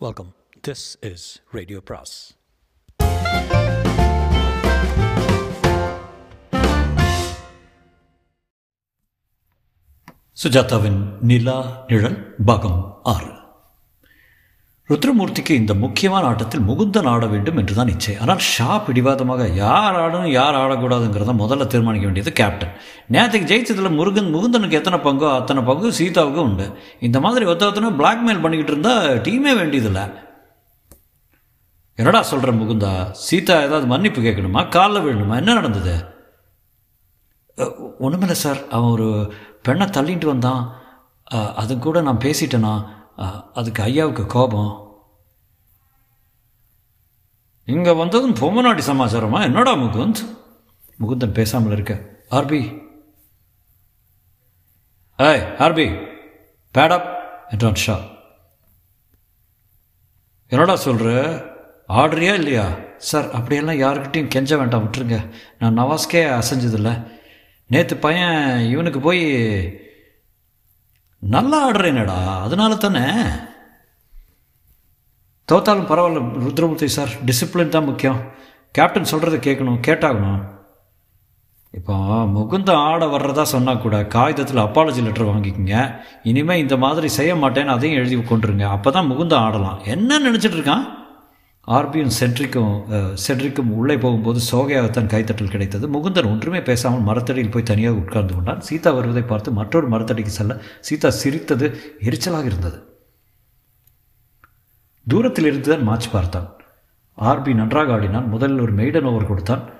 Welcome. 0.00 0.34
This 0.62 0.96
is 1.02 1.40
Radio 1.52 1.80
Pras. 1.80 2.34
சுஜாதாவின் 10.36 10.98
நிலா 11.20 11.58
நிழல் 11.88 12.18
பாகம் 12.44 12.80
ஆறு 13.02 13.30
ருத்ரமூர்த்திக்கு 14.90 15.52
இந்த 15.60 15.72
முக்கியமான 15.84 16.26
ஆட்டத்தில் 16.30 16.66
முகுந்தன் 16.68 17.08
ஆட 17.12 17.24
வேண்டும் 17.32 17.56
என்று 17.60 17.74
தான் 17.78 17.90
இச்சை. 17.92 18.12
ஆனால் 18.22 18.42
ஷா 18.50 18.68
பிடிவாதமாக 18.86 19.46
யார் 19.62 19.96
ஆடணும் 20.02 20.34
யார் 20.36 20.58
ஆடக்கூடாதுங்கிறத 20.60 21.32
முதல்ல 21.40 21.66
தீர்மானிக்க 21.72 22.06
வேண்டியது 22.08 22.32
கேப்டன் 22.40 22.74
நேற்றுக்கு 23.14 23.50
ஜெயிச்சதில் 23.52 23.96
முருகன் 23.98 24.30
முகுந்தனுக்கு 24.34 24.78
எத்தனை 24.80 24.98
பங்கோ 25.06 25.28
அத்தனை 25.38 25.62
பங்கு 25.70 25.88
சீதாவுக்கும் 25.98 26.46
உண்டு. 26.50 26.66
இந்த 27.08 27.20
மாதிரி 27.24 27.44
ஒத்த 27.52 27.70
ஒத்தனை 27.70 27.90
பிளாக்மெயில் 28.00 28.42
பண்ணிக்கிட்டு 28.44 28.74
இருந்தால் 28.74 29.20
டீமே 29.26 29.54
வேண்டியதில்லை. 29.60 30.04
என்னடா 31.98 32.20
சொல்கிற 32.30 32.52
முகுந்தா? 32.60 32.92
சீதா 33.26 33.56
ஏதாவது 33.66 33.86
மன்னிப்பு 33.94 34.20
கேட்கணுமா? 34.26 34.62
காலில் 34.76 35.04
விழணுமா? 35.04 35.36
என்ன 35.42 35.54
நடந்தது? 35.60 35.94
ஒன்றுமில்லை 38.04 38.36
சார். 38.44 38.60
அவன் 38.76 38.92
ஒரு 38.96 39.08
பெண்ணை 39.66 39.88
தள்ளிட்டு 39.96 40.26
வந்தான். 40.32 40.62
அது 41.62 41.74
கூட 41.86 42.00
நான் 42.08 42.24
பேசிட்டேனா? 42.26 42.74
அதுக்கு 43.54 43.82
ஐயாவுக்கு 43.82 44.26
கோபம். 44.26 44.84
இங்கே 47.64 47.92
வந்ததும் 47.92 48.34
பொம்மநாட்டி 48.34 48.80
சமாச்சாரமா? 48.86 49.42
என்னடா 49.42 49.72
முகுந்த்? 49.72 50.38
முகுந்தன் 51.00 51.32
பேசாமல் 51.32 51.72
இருக்க. 51.72 52.22
ஆர்பி. 52.30 52.78
ஏய் 55.16 55.40
ஆர்பி. 55.40 56.14
பேடப் 56.74 57.14
என்றான் 57.48 57.74
ஷா. 57.74 58.00
என்னடா 60.48 60.76
சொல்கிற 60.76 61.42
ஆர்டரியா 61.88 62.34
இல்லையா? 62.34 62.68
சார் 62.96 63.30
அப்படியெல்லாம் 63.30 63.92
யாருக்கிட்டையும் 63.92 64.28
கெஞ்ச 64.28 64.56
வேண்டாம் 64.56 64.90
விட்டுருங்க. 64.90 65.30
நான் 65.58 65.78
நவாஸ்கே 65.78 66.42
அசைஞ்சதில்லை. 66.42 67.10
நேற்று 67.66 67.96
பையன் 67.96 68.68
இவனுக்கு 68.68 69.00
போய் 69.00 69.22
நல்லா 71.18 71.70
ஆடுறேனடா. 71.70 72.40
அதனால 72.40 72.74
தானே 72.74 73.04
தோத்தாலும் 75.52 75.88
பரவாயில்ல 75.88 76.20
ருத்ரமூர்த்தி 76.44 76.84
சார். 76.84 77.08
டிசிப்ளின் 77.24 77.68
தான் 77.68 77.84
முக்கியம். 77.84 78.20
கேப்டன் 78.72 79.10
சொல்கிறத 79.10 79.36
கேட்கணும் 79.46 79.80
கேட்டாகணும். 79.86 80.54
இப்போ 81.72 81.94
முகுந்த 82.26 82.76
ஆட 82.76 83.06
வர்றதா 83.06 83.42
சொன்னால் 83.42 83.80
கூட 83.80 84.04
காகிதத்தில் 84.04 84.64
அப்பாலஜி 84.64 85.02
லெட்டர் 85.02 85.26
வாங்கிக்கோங்க. 85.26 86.00
இனிமேல் 86.22 86.58
இந்த 86.58 86.76
மாதிரி 86.76 87.08
செய்ய 87.08 87.34
மாட்டேன்னு 87.34 87.66
அதையும் 87.66 87.98
எழுதி 87.98 88.16
கொண்டுருங்க. 88.16 88.62
அப்போ 88.62 88.90
தான் 88.90 89.10
முகுந்த 89.10 89.36
ஆடலாம். 89.36 89.80
என்ன 89.84 90.18
நினச்சிட்டு 90.18 90.58
இருக்கான்? 90.58 91.05
ஆர்பியும் 91.66 92.10
சென்ட்ரிக்கும் 92.20 93.14
சென்ட்ரிக்கும் 93.28 93.70
உள்ளே 93.70 93.96
போகும்போது 93.96 94.40
சோகையாகத்தான் 94.52 95.10
கைத்தட்டல் 95.12 95.50
கிடைத்தது. 95.50 95.88
முகுந்தன் 95.88 96.26
ஒன்றுமே 96.26 96.62
பேசாமல் 96.62 97.00
மரத்தடியில் 97.00 97.50
போய் 97.50 97.62
தனியாக 97.62 97.96
உட்கார்ந்து 97.96 98.34
கொண்டான். 98.34 98.60
சீதா 98.60 98.90
வருவதை 98.90 99.22
பார்த்து 99.22 99.52
மற்றொரு 99.52 99.88
மரத்தடிக்கு 99.88 100.26
செல்ல 100.26 100.60
சீதா 100.80 101.10
சிரித்தது 101.10 101.76
எரிச்சலாக 102.00 102.44
இருந்தது. 102.44 102.78
தூரத்தில் 105.06 105.44
இருந்து 105.44 105.68
தான் 105.70 105.88
மாச்சு 105.88 106.10
பார்த்தான். 106.12 106.56
ஆர்பி 107.20 107.54
நன்றாக 107.54 107.92
ஆடினான். 107.92 108.28
முதலில் 108.28 108.60
ஒரு 108.60 108.74
மெய்டன் 108.74 109.04
ஓவர் 109.04 109.26
கொடுத்தான். 109.26 109.74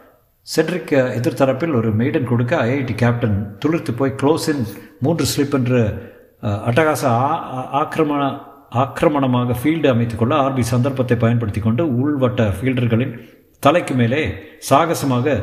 செட்ரிக் 0.56 0.91
எதிர்த்தரப்பில் 0.91 1.75
ஒரு 1.75 1.97
மெய்டன் 1.97 2.25
கொடுக்க 2.25 2.56
ஐஐடி 2.56 2.95
கேப்டன் 2.95 3.59
துளிர்த்து 3.65 3.97
போய் 3.97 4.15
க்ளோஸின் 4.23 4.67
மூன்று 5.00 5.25
ஸ்லிப் 5.37 5.53
என்று 5.53 5.81
அட்டகாச 6.41 7.05
ஆ- 7.05 7.75
ஆக்கிரமண 7.83 8.39
ஆக்கிரமணமாக 8.72 9.56
ஃபீல்டு 9.61 9.89
அமைத்துக்கொள்ள 9.92 10.34
ஆர்பி 10.45 10.62
சந்தர்ப்பத்தை 10.72 11.17
பயன்படுத்தி 11.17 11.61
கொண்டு 11.61 11.83
உள்வட்ட 12.00 12.48
ஃபீல்டர்களின் 12.56 13.14
தலைக்கு 13.62 13.95
மேலே 13.95 14.22
சாகசமாக 14.69 15.36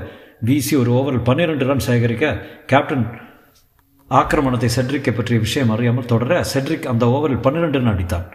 வீசி 0.48 0.76
ஒரு 0.76 0.92
ஓவரில் 0.92 1.28
பன்னிரெண்டு 1.28 1.66
ரன் 1.66 1.86
சேகரிக்க 1.88 2.26
கேப்டன் 2.72 3.06
ஆக்கிரமணத்தை 4.12 4.70
செட்ரிக்கை 4.76 5.12
பற்றிய 5.16 5.40
விஷயம் 5.40 5.70
அறியாமல் 5.70 6.06
தொடர 6.06 6.42
செட்ரிக் 6.54 6.90
அந்த 6.92 7.06
ஓவரில் 7.06 7.44
பன்னிரண்டு 7.46 7.80
ரன் 7.80 7.92
அடித்தான். 7.94 8.26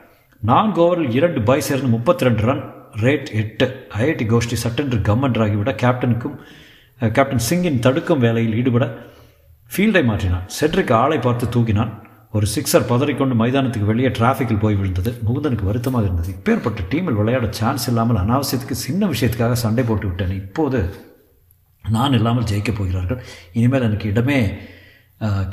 நான்கு 0.42 0.80
ஓவரில் 0.86 1.14
இரண்டு 1.18 1.40
பாய் 1.42 1.66
சேர்ந்து 1.68 1.88
முப்பத்தி 1.96 2.26
ரெண்டு 2.26 2.42
ரன் 2.48 2.64
ரேட் 3.04 3.30
எட்டு. 3.42 3.66
ஐஐடி 3.98 4.26
கோஷ்டி 4.32 4.56
சட்டென்று 4.64 4.98
கம்மன்றாகிவிட 5.08 5.72
கேப்டனுக்கும் 5.82 6.36
கேப்டன் 7.00 7.46
சிங்கின் 7.48 7.78
தடுக்கும் 7.78 8.18
வேலையில் 8.18 8.56
ஈடுபட 8.60 8.86
ஃபீல்டை 9.70 10.04
மாற்றினான். 10.10 10.46
செட்ரிக் 10.60 10.92
ஆளை 10.92 11.18
பார்த்து 11.18 11.46
தூக்கினான். 11.56 11.92
ஒரு 12.36 12.46
சிக்ஸர் 12.54 12.88
பதறிக்கொண்டு 12.90 13.34
மைதானத்துக்கு 13.40 13.90
வெளியே 13.90 14.08
டிராஃபிக்கில் 14.18 14.62
போய் 14.64 14.78
விழுந்தது. 14.80 15.10
முகுந்தனுக்கு 15.26 15.68
வருத்தமாக 15.68 16.08
இருந்தது. 16.08 16.30
இப்பேற்பட்ட 16.36 16.80
டீமில் 16.92 17.18
விளையாட 17.20 17.46
சான்ஸ் 17.58 17.86
இல்லாமல் 17.90 18.18
அனாவசியத்துக்கு 18.22 18.76
சின்ன 18.86 19.02
விஷயத்துக்காக 19.12 19.56
சண்டை 19.64 19.84
போட்டு 19.90 20.06
விட்டேன். 20.06 20.34
இப்போது 20.42 20.80
நான் 21.96 22.16
இல்லாமல் 22.18 22.48
ஜெயிக்கப் 22.50 22.78
போகிறார்கள். 22.78 23.20
இனிமேல் 23.58 23.86
எனக்கு 23.88 24.08
இடமே 24.12 24.38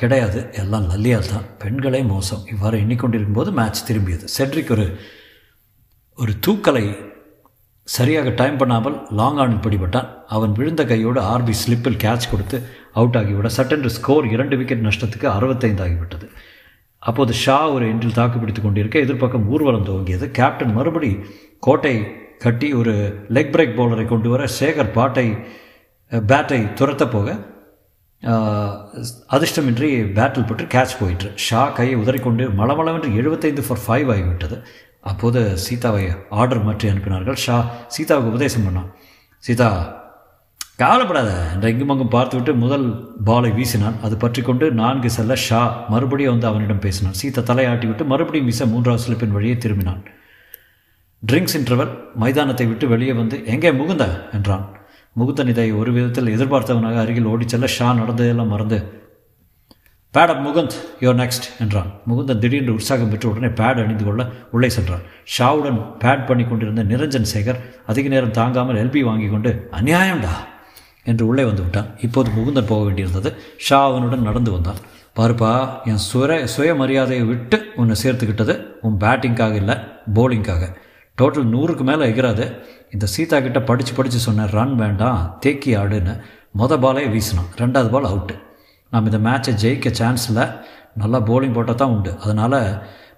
கிடையாது. 0.02 0.40
எல்லாம் 0.62 0.88
லல்லியால் 0.90 1.32
தான். 1.34 1.46
பெண்களே 1.64 2.02
மோசம். 2.14 2.42
இவ்வாறு 2.54 2.80
எண்ணிக்கொண்டிருக்கும் 2.84 3.40
போது 3.40 3.52
மேட்ச் 3.60 3.86
திரும்பியது. 3.90 4.26
செட்ரிக் 4.38 4.74
ஒரு 4.76 4.88
ஒரு 6.24 6.34
தூக்கலை 6.46 6.84
சரியாக 7.88 8.30
டைம் 8.42 8.58
பண்ணாமல் 8.60 8.98
லாங் 9.20 9.40
ஆனில் 9.44 9.64
பிடிபட்டான். 9.64 10.10
அவன் 10.36 10.54
விழுந்த 10.60 10.82
கையோடு 10.92 11.20
ஆர்பி 11.34 11.54
ஸ்லிப்பில் 11.62 12.02
கேட்ச் 12.04 12.30
கொடுத்து 12.32 12.58
அவுட் 13.00 13.18
ஆகிவிட. 13.22 13.50
சட்டென்று 13.58 13.90
ஸ்கோர் 13.98 14.28
இரண்டு 14.36 14.58
விக்கெட் 14.60 14.86
நஷ்டத்துக்கு 14.88 15.28
அறுபத்தைந்து 15.38 15.84
ஆகிவிட்டது. 15.86 16.28
அப்போது 17.10 17.32
ஷா 17.44 17.58
ஒரு 17.76 17.86
இன்றில் 17.94 18.20
தாக்குப்பிடித்துக் 18.20 18.68
கொண்டிருக்க 18.68 19.04
எதிர்ப்பக்கம் 19.06 19.48
ஊர்வலம் 19.54 19.88
துவங்கியது. 19.90 20.26
கேப்டன் 20.38 20.76
மறுபடி 20.78 21.12
கோட்டை 21.66 21.96
கட்டி 22.44 22.68
ஒரு 22.80 22.94
லெக் 23.36 23.52
பிரேக் 23.56 23.76
பவுலரை 23.80 24.06
கொண்டு 24.08 24.30
வர 24.34 24.46
சேகர் 24.60 24.96
பாட்டை 24.98 25.28
பேட்டை 26.32 26.60
துரத்த 26.80 27.04
போக 27.12 27.30
அதிர்ஷ்டமின்றி 29.36 29.90
பேட்டில் 30.18 30.48
பட்டு 30.50 30.64
கேட்ச் 30.76 30.96
போயிற்று. 31.00 31.30
ஷா 31.48 31.62
கையை 31.78 31.96
உதறிக்கொண்டு 32.04 32.44
மளமளவென்று 32.60 33.10
எழுபத்தைந்து 33.20 33.64
ஃபார் 33.68 33.84
ஃபைவ் 33.86 34.10
ஆகிவிட்டது. 34.14 34.58
அப்போது 35.12 35.42
சீதாவை 35.66 36.06
ஆர்டர் 36.40 36.64
மாற்றி 36.68 36.90
அனுப்பினார்கள். 36.92 37.38
ஷா 37.46 37.58
சீதாவுக்கு 37.96 38.32
உபதேசம் 38.34 38.66
பண்ணான். 38.68 38.90
சீதா 39.44 39.70
கவலைப்படாத. 40.80 41.30
என்ற 41.54 41.70
இங்கும் 41.70 41.90
அங்கும் 41.90 42.08
பார்த்துவிட்டு 42.08 42.54
முதல் 42.54 42.88
பாலை 43.24 43.52
வீசினான். 43.52 44.00
அது 44.02 44.18
பற்றி 44.18 44.42
கொண்டு 44.42 44.72
நான்கு 44.72 45.10
செல்ல 45.10 45.36
ஷா 45.36 45.86
மறுபடியும் 45.90 46.32
வந்து 46.32 46.48
அவனிடம் 46.48 46.80
பேசினான். 46.80 47.14
சீதா 47.14 47.42
தலையாட்டி 47.42 47.88
விட்டு 47.88 48.06
மறுபடியும் 48.06 48.46
வீச 48.46 48.66
மூன்றாவது 48.66 49.04
ஸ்லிப்பின் 49.06 49.36
வழியே 49.38 49.54
திரும்பினான். 49.54 50.02
ட்ரிங்க்ஸ் 51.32 51.56
இன்டர்வல் 51.60 51.94
மைதானத்தை 52.16 52.68
விட்டு 52.68 52.88
வெளியே 52.88 53.14
வந்து 53.14 53.46
எங்கே 53.46 53.72
முகுந்த? 53.72 54.34
என்றான். 54.34 54.66
முகுந்தன் 55.20 55.48
இதை 55.48 55.72
ஒரு 55.72 55.92
விதத்தில் 55.92 56.32
எதிர்பார்த்தவனாக 56.36 56.98
அருகில் 57.00 57.30
ஓடிச் 57.34 57.54
செல்ல 57.54 57.68
ஷா 57.68 57.94
நடந்ததெல்லாம் 57.94 58.48
மறந்து 58.48 58.80
pad 60.14 60.32
up 60.34 60.44
Mukund 60.48 60.76
your 61.00 61.18
next 61.22 61.48
என்றான். 61.60 61.90
முகுந்தன் 62.10 62.42
திடீரென்று 62.44 62.74
உற்சாகம் 62.74 63.10
பெற்று 63.10 63.30
உடனே 63.30 63.50
பேட் 63.60 63.82
அணிந்து 63.84 64.04
கொள்ள 64.04 64.26
உள்ளே 64.52 64.70
சென்றான். 64.70 65.06
ஷாவுடன் 65.38 65.80
பேட் 66.04 66.26
பண்ணி 66.26 66.44
கொண்டிருந்த 66.44 66.84
நிரஞ்சன் 66.84 67.32
சேகர் 67.34 67.62
அதிக 67.86 68.08
நேரம் 68.08 68.36
தாங்காமல் 68.40 68.82
எல்பி 68.84 69.04
வாங்கி 69.04 69.28
கொண்டு 69.28 69.70
அநியாயம்டா. 69.72 70.36
என்று 71.10 71.24
உள்ளே 71.30 71.44
வந்து 71.44 71.64
விட்டான் 71.64 71.90
இப்போது 72.06 72.30
முகுந்தன் 72.36 72.70
போக 72.72 72.82
வேண்டியிருந்தது. 72.88 73.30
ஷா 73.66 73.80
அவனுடன் 73.90 74.28
நடந்து 74.30 74.52
வந்தான். 74.52 74.80
பாருப்பா 75.18 75.52
என் 75.90 76.02
சுர 76.08 76.38
சுயமரியாதையை 76.54 77.26
விட்டு 77.32 77.58
உன்னை 77.82 77.96
சேர்த்துக்கிட்டது 78.04 78.54
உன் 78.86 78.98
பேட்டிங்காக 79.04 79.54
இல்லை 79.62 79.76
போலிங்காக 80.18 80.64
டோட்டல் 81.18 81.52
நூறுக்கு 81.54 81.84
மேலே 81.90 82.06
எகிறாது 82.12 82.46
இந்த 82.90 83.06
சீதா 83.06 83.38
கிட்ட 83.42 83.60
படித்து 83.62 83.94
படித்து 83.94 84.20
சொன்னேன் 84.26 84.52
ரன் 84.58 84.76
வேண்டாம் 84.76 85.22
தேக்கி 85.40 85.72
ஆடுன்னு 85.82 86.14
மொதல் 86.60 86.82
பாலே 86.84 87.06
வீசினான். 87.14 87.50
ரெண்டாவது 87.62 87.90
பால் 87.94 88.10
அவுட்டு 88.12 88.36
நாம் 88.92 89.08
இந்த 89.12 89.20
மேட்சை 89.28 89.54
ஜெயிக்க 89.64 89.92
சான்ஸ் 89.92 90.26
இல்லை 90.30 90.46
நல்லா 91.02 91.20
போலிங் 91.30 91.56
போட்டால் 91.58 91.80
தான் 91.82 91.94
உண்டு. 91.96 92.12
அதனால் 92.24 92.60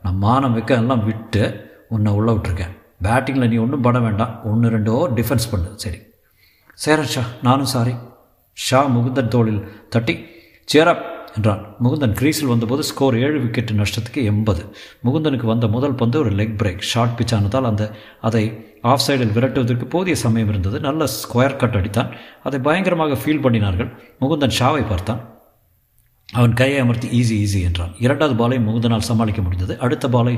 நான் 0.03 0.21
மானம் 0.25 0.55
வைக்க 0.57 0.81
எல்லாம் 0.81 1.05
விட்டு 1.05 1.43
உன்னை 1.89 2.11
உள்ளே 2.19 2.31
விட்டுருக்கேன். 2.31 2.75
பேட்டிங்கில் 3.05 3.51
நீ 3.53 3.57
ஒன்றும் 3.57 3.81
பண்ண 3.81 3.99
வேண்டாம். 3.99 4.35
ஒன்று 4.51 4.69
ரெண்டோ 4.77 4.95
டிஃபென்ஸ் 5.19 5.51
பண்ணு. 5.51 5.71
சரி. 5.75 5.99
சேரன் 6.83 7.11
ஷா 7.13 7.21
நானும் 7.41 7.65
சாரி 7.65 7.93
ஷா 8.53 8.85
முகுந்தன் 8.85 9.27
தோளில் 9.27 9.61
தட்டி 9.89 10.25
சேரப் 10.63 11.03
என்றான். 11.35 11.63
முகுந்தன் 11.83 12.13
கிரீஸில் 12.19 12.45
வந்தபோது 12.45 12.83
ஸ்கோர் 12.83 13.19
ஏழு 13.19 13.39
விக்கெட் 13.39 13.71
நஷ்டத்துக்கு 13.71 14.23
எண்பது. 14.23 14.75
முகுந்தனுக்கு 15.05 15.45
வந்த 15.45 15.67
முதல் 15.67 15.93
பந்து 15.93 16.19
ஒரு 16.19 16.29
லெக் 16.29 16.55
பிரேக் 16.59 16.79
ஷார்ட் 16.79 17.15
பிச் 17.19 17.35
ஆனதால் 17.35 17.63
அந்த 17.63 17.91
அதை 18.21 18.43
ஆஃப் 18.81 19.03
சைடில் 19.07 19.33
விரட்டுவதற்கு 19.37 19.83
போதிய 19.83 20.15
சமயம் 20.15 20.49
இருந்தது. 20.49 20.79
நல்ல 20.79 21.05
ஸ்கொயர் 21.05 21.55
கட் 21.55 21.75
அடித்தான். 21.75 22.11
அதை 22.43 22.59
பயங்கரமாக 22.59 23.13
ஃபீல் 23.13 23.43
பண்ணினார்கள். 23.45 23.91
முகுந்தன் 24.21 24.55
ஷாவை 24.59 24.87
பார்த்தான். 24.87 25.21
அவன் 26.33 26.53
கையை 26.53 26.79
அமர்த்தி 26.79 27.07
ஈஸி 27.21 27.35
ஈஸி 27.43 27.63
என்றான். 27.63 27.93
இரண்டாவது 27.99 28.39
பாலை 28.39 28.57
முகுந்தனால் 28.57 29.09
சமாளிக்க 29.11 29.41
முடிந்தது. 29.41 29.79
அடுத்த 29.79 30.09
பாலை 30.09 30.37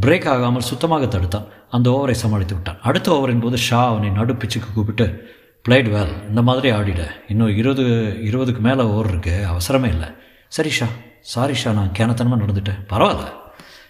பிரேக் 0.00 0.28
ஆகாமல் 0.28 0.68
சுத்தமாக 0.72 1.04
தடுத்தான். 1.04 1.46
அந்த 1.70 1.90
ஓவரை 1.90 2.10
சமாளித்து 2.10 2.54
விட்டான். 2.54 2.80
அடுத்த 2.82 3.10
ஓவரின் 3.12 3.40
போது 3.40 3.56
ஷா 3.56 3.88
அவனை 3.88 4.10
நடு 4.10 4.32
பிச்சுக்கு 4.32 4.70
கூப்பிட்டு 4.74 5.34
பிளேட் 5.66 5.88
வெல் 5.88 6.28
இந்த 6.28 6.42
மாதிரி 6.42 6.70
ஆடிட. 6.70 7.06
இன்னும் 7.28 7.56
இருபது 7.56 7.82
இருபதுக்கு 8.22 8.58
மேலே 8.58 8.82
ஓர் 8.82 9.08
இருக்கு. 9.08 9.46
அவசரமே 9.50 9.88
இல்லை. 9.88 10.08
சரி 10.48 10.70
ஷா. 10.70 10.86
சாரி 11.20 11.54
ஷா. 11.54 11.72
நான் 11.72 11.92
கேனத்தனமாக 11.98 12.40
நடந்துட்டேன். 12.46 12.78
பரவாயில்ல. 12.88 13.24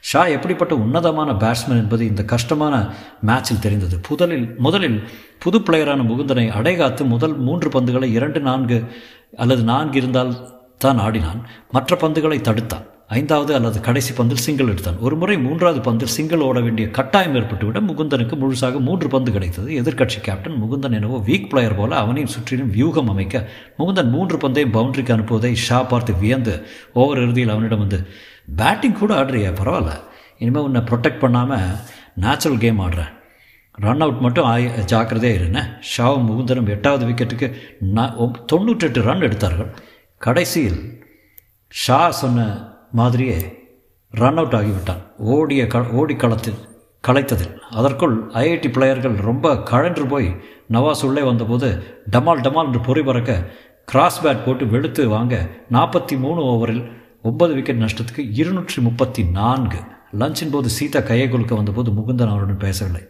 ஷா 0.01 0.27
எப்படிப்பட்ட 0.27 0.75
உன்னதமான 0.75 1.33
பேட்ஸ்மேன் 1.33 1.83
என்பது 1.83 2.07
இந்த 2.07 2.25
கஷ்டமான 2.25 2.95
மேட்சில் 3.27 3.59
தெரிந்தது. 3.61 3.99
புதலில் 3.99 4.55
முதலில் 4.59 5.09
புது 5.39 5.59
பிளேயரான 5.59 6.03
முகுந்தனை 6.03 6.51
அடைகாத்து 6.51 7.05
முதல் 7.05 7.39
மூன்று 7.39 7.69
பந்துகளை 7.69 8.05
இரண்டு 8.05 8.41
நான்கு 8.41 8.85
அல்லது 9.37 9.63
நான்கு 9.63 9.97
இருந்தால் 9.97 10.61
தான் 10.79 10.99
ஆடினான். 10.99 11.47
மற்ற 11.71 11.97
பந்துகளை 11.97 12.41
தடுத்தான். 12.41 12.87
ஐந்தாவது 13.09 13.55
அல்லது 13.55 13.81
கடைசி 13.81 14.13
பந்தில் 14.15 14.45
சிங்கிள் 14.45 14.69
எடுத்தான். 14.69 14.99
ஒரு 14.99 15.17
முறை 15.17 15.39
மூன்றாவது 15.39 15.81
பந்தில் 15.87 16.15
சிங்கிள் 16.15 16.41
ஓட 16.41 16.61
வேண்டிய 16.61 16.91
கட்டாயம் 16.91 17.35
ஏற்பட்டுவிட 17.35 17.81
முகுந்தனுக்கு 17.89 18.35
முழுசாக 18.41 18.81
மூன்று 18.81 19.09
பந்து 19.09 19.33
கிடைத்தது. 19.33 19.69
எதிர்க்கட்சி 19.81 20.19
கேப்டன் 20.21 20.59
முகுந்தன் 20.63 20.97
எனவோ 20.99 21.19
வீக் 21.29 21.49
பிளேயர் 21.49 21.77
போல 21.77 21.97
அவனையும் 21.97 22.31
சுற்றிலும் 22.31 22.71
வியூகம் 22.71 23.09
அமைக்க 23.09 23.49
முகுந்தன் 23.79 24.11
மூன்று 24.11 24.39
பந்தையும் 24.39 24.75
பவுண்டரிக்கு 24.77 25.15
அனுப்புவதை 25.17 25.53
ஷா 25.53 25.83
பார்த்து 25.83 26.15
வியந்து 26.17 26.67
ஓவர் 26.93 27.23
இறுதியில் 27.23 27.49
அவனிடம் 27.49 27.79
வந்து 27.79 28.07
பேட்டிங் 28.57 28.99
கூட 29.01 29.15
ஆடுறியா? 29.23 29.53
பரவாயில்ல. 29.61 29.95
இனிமேல் 30.39 30.63
உன்னை 30.63 30.81
ப்ரொடெக்ட் 30.81 31.19
பண்ணாமல் 31.19 31.67
நேச்சுரல் 32.15 32.59
கேம் 32.59 32.81
ஆடுறேன். 32.81 33.13
ரன் 33.73 34.01
அவுட் 34.01 34.21
மட்டும் 34.21 34.45
ஆய் 34.45 34.69
ஜாக்கிரதையாக 34.85 35.41
இருந்தேன் 35.41 35.73
ஷாவும் 35.93 36.29
முகுந்தனும் 36.29 36.69
எட்டாவது 36.69 37.07
விக்கெட்டுக்கு 37.07 37.49
நான் 37.97 38.17
தொண்ணூற்றெட்டு 38.53 39.01
ரன் 39.03 39.21
எடுத்தார்கள். 39.21 39.71
கடைசியில் 40.19 40.81
ஷா 41.69 42.11
சொன்ன 42.11 42.75
மாதிரியே 42.99 43.39
ரன் 44.11 44.39
அவுட் 44.41 44.57
ஆகிவிட்டான். 44.59 45.03
ஓடிய 45.35 45.67
க 45.67 45.83
ஓடி 46.01 46.17
களத்தில் 46.17 46.61
களைத்ததில். 47.05 47.55
அதற்குள் 47.79 48.15
ஐஐடி 48.43 48.69
பிளேயர்கள் 48.77 49.17
ரொம்ப 49.29 49.57
கழன்று 49.71 50.07
போய் 50.13 50.29
நவாஸ் 50.75 51.05
உள்ளே 51.09 51.23
வந்தபோது 51.23 51.69
டமால் 52.11 52.45
டமால் 52.47 52.69
என்று 52.69 52.81
பொறி 52.81 53.03
பறக்க 53.03 53.33
கிராஸ் 53.85 54.23
பேட் 54.25 54.45
போட்டு 54.45 54.67
வெளுத்து 54.67 55.09
வாங்க 55.09 55.35
நாற்பத்தி 55.71 56.15
மூணு 56.19 56.41
ஓவரில் 56.53 56.85
ஒன்பது 57.23 57.53
விக்கெட் 57.55 57.83
நஷ்டத்துக்கு 57.83 58.23
இருநூற்றி 58.41 58.83
முப்பத்தி 58.83 59.23
நான்கு. 59.23 59.81
லஞ்சின் 60.21 60.53
போது 60.55 60.69
சீதா 60.69 61.01
கையை 61.01 61.29
கொடுக்க 61.29 61.55
வந்தபோது 61.55 61.91
முகுந்தன் 61.91 62.33
அவருடன் 62.33 62.65
பேசவில்லை. 62.65 63.03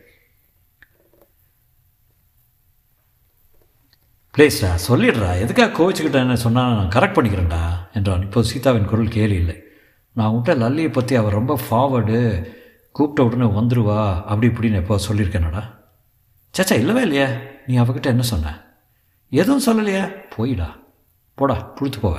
ப்ளீஸ்டா 4.34 4.70
சொல்லிடுறா. 4.88 5.30
எதுக்காக 5.44 5.74
கோவிச்சுக்கிட்டேன்னு 5.78 6.32
சொன்னால் 6.32 6.74
நான் 6.78 6.94
கரெக்ட் 6.96 7.16
பண்ணிக்கிறேன்டா 7.18 7.62
என்றான். 7.92 8.22
இப்போது 8.22 8.48
சீதாவின் 8.48 8.90
குரல் 8.90 9.14
கேலி 9.16 9.34
இல்லை. 9.34 9.56
நான் 10.16 10.32
விட்ட 10.32 10.54
லல்லியை 10.54 10.92
பற்றி 10.92 11.14
அவர் 11.14 11.32
ரொம்ப 11.32 11.58
ஃபார்வர்டு 11.70 12.44
கூப்பிட்ட 12.92 13.24
உடனே 13.24 13.58
வந்துருவா 13.58 13.98
அப்படி 14.24 14.46
இப்படின்னு 14.46 14.74
எப்போ 14.74 14.98
சொல்லியிருக்கேனடா? 15.08 15.62
சேச்சா 16.54 16.72
இல்லவே 16.72 17.00
இல்லையா. 17.00 17.26
நீ 17.66 17.78
அவகிட்ட 17.78 18.02
என்ன 18.02 18.22
சொன்ன? 18.22 18.52
எதுவும் 19.30 19.66
சொல்லலையா. 19.66 20.12
போயிடா. 20.36 20.68
போடா 21.34 21.54
புழுத்து 21.54 21.98
போவ. 21.98 22.14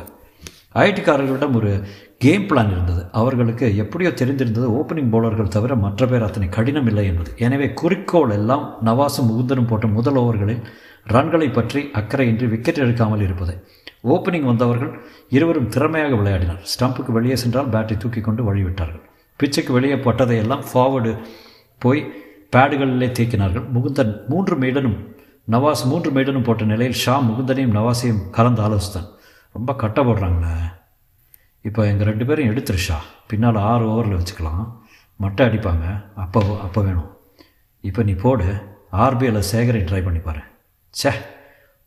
ஐடிக்காரர்களிடம் 0.74 1.56
ஒரு 1.56 1.84
கேம் 2.18 2.42
பிளான் 2.42 2.72
இருந்தது. 2.72 3.10
அவர்களுக்கு 3.12 3.78
எப்படியோ 3.78 4.10
தெரிந்திருந்தது 4.10 4.68
ஓப்பனிங் 4.80 5.12
பவுலர்கள் 5.12 5.48
தவிர 5.48 5.76
மற்ற 5.76 6.06
பேர் 6.06 6.24
அத்தனை 6.24 6.50
கடினம் 6.50 6.88
இல்லை 6.88 7.06
என்பது. 7.06 7.34
எனவே 7.38 7.74
குறிக்கோள் 7.74 8.30
எல்லாம் 8.30 8.78
நவாசும் 8.86 9.30
முகுந்தனும் 9.30 9.68
போட்ட 9.68 9.88
முதல் 9.88 10.16
ஓவர்களில் 10.16 10.64
ரன்களை 11.13 11.54
பற்றி 11.54 11.81
அக்கறையின்றி 11.94 12.48
விக்கெட் 12.54 12.83
எடுக்காமல் 12.86 13.21
இருப்பது. 13.21 13.54
ஓப்பனிங் 14.04 14.48
வந்தவர்கள் 14.51 14.92
இருவரும் 15.30 15.69
திறமையாக 15.69 16.15
விளையாடினார். 16.15 16.63
ஸ்டம்புக்கு 16.71 17.12
வெளியே 17.12 17.36
சென்றால் 17.36 17.69
பேட்டை 17.69 17.98
தூக்கி 17.98 18.21
கொண்டு 18.21 18.42
வழிவிட்டார்கள். 18.48 19.04
பிச்சுக்கு 19.39 19.71
வெளியே 19.71 19.95
பட்டதையெல்லாம் 19.95 20.63
ஃபார்வர்டு 20.74 21.12
போய் 21.80 22.01
பேடுகளிலே 22.56 23.09
தேக்கினார்கள். 23.19 23.65
முகுந்தன் 23.75 24.13
மூன்று 24.27 24.56
மெய்டனும் 24.57 24.98
நவாஸ் 25.51 25.83
மூன்று 25.86 26.12
மெய்டனும் 26.12 26.44
போட்ட 26.44 26.63
நிலையில் 26.65 26.98
ஷா 27.04 27.19
முகுந்தனையும் 27.19 27.75
நவாஸையும் 27.77 28.24
கலந்து 28.30 28.62
ஆலோசித்தான். 28.68 29.07
ரொம்ப 29.51 29.75
கட்ட 29.75 30.03
போடுறாங்களே. 30.03 30.56
இப்போ 31.62 31.81
எங்கள் 31.92 32.07
ரெண்டு 32.07 32.25
பேரும் 32.25 32.50
எடுத்துரு 32.51 32.81
ஷா. 32.88 32.98
பின்னால் 33.27 33.56
ஆறு 33.56 33.86
ஓவரில் 33.92 34.19
வச்சுக்கலாம். 34.19 34.65
மட்டை 35.21 35.44
அடிப்பாங்க. 35.48 35.86
அப்போ 36.15 36.39
அப்போ 36.65 36.81
வேணும். 36.81 37.10
இப்போ 37.81 38.03
நீ 38.03 38.13
போடு. 38.25 38.48
ஆர்பிஐயில் 39.06 39.50
சேகரை 39.53 39.81
ட்ரை 39.89 40.03
பண்ணி 40.03 40.19
பாரு. 40.19 40.44
சே 41.02 41.12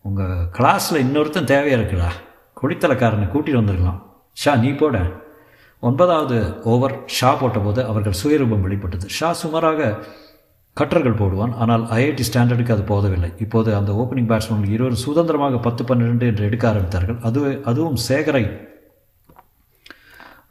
உங்கள் 0.09 0.47
கிளாஸில் 0.57 1.03
இன்னொருத்தன் 1.05 1.51
தேவையாக 1.53 1.79
இருக்குடா. 1.79 2.11
குடித்தலக்காரனை 2.61 3.27
கூட்டிகிட்டு 3.33 3.61
வந்துருக்கலாம் 3.61 4.01
ஷா 4.43 4.53
நீ 4.63 4.71
போட. 4.81 4.97
ஒன்பதாவது 5.83 6.39
ஓவர் 6.73 6.95
ஷா 7.19 7.31
போட்டபோது 7.41 7.81
அவர்கள் 7.91 8.19
சுயரூபம் 8.23 8.65
வெளிப்பட்டது. 8.67 9.07
ஷா 9.19 9.29
சுமாராக 9.43 9.91
கட்டர்கள் 10.77 11.21
போடுவான் 11.21 11.55
ஆனால் 11.63 11.85
ஐஐடி 11.97 12.25
ஸ்டாண்டர்டுக்கு 12.29 12.75
அது 12.75 12.85
போதவில்லை. 12.91 13.31
இப்போது 13.45 13.71
அந்த 13.79 13.91
ஓப்பனிங் 14.01 14.29
பேட்ஸ்மேன்கள் 14.31 14.75
இருவரும் 14.75 15.05
சுதந்திரமாக 15.07 15.59
பத்து 15.67 15.85
பன்னிரெண்டு 15.89 16.29
என்று 16.31 16.47
எடுக்க 16.49 16.65
ஆரம்பித்தார்கள். 16.73 17.19
அது 17.29 17.41
அதுவும் 17.71 17.99
சேகரை 18.09 18.45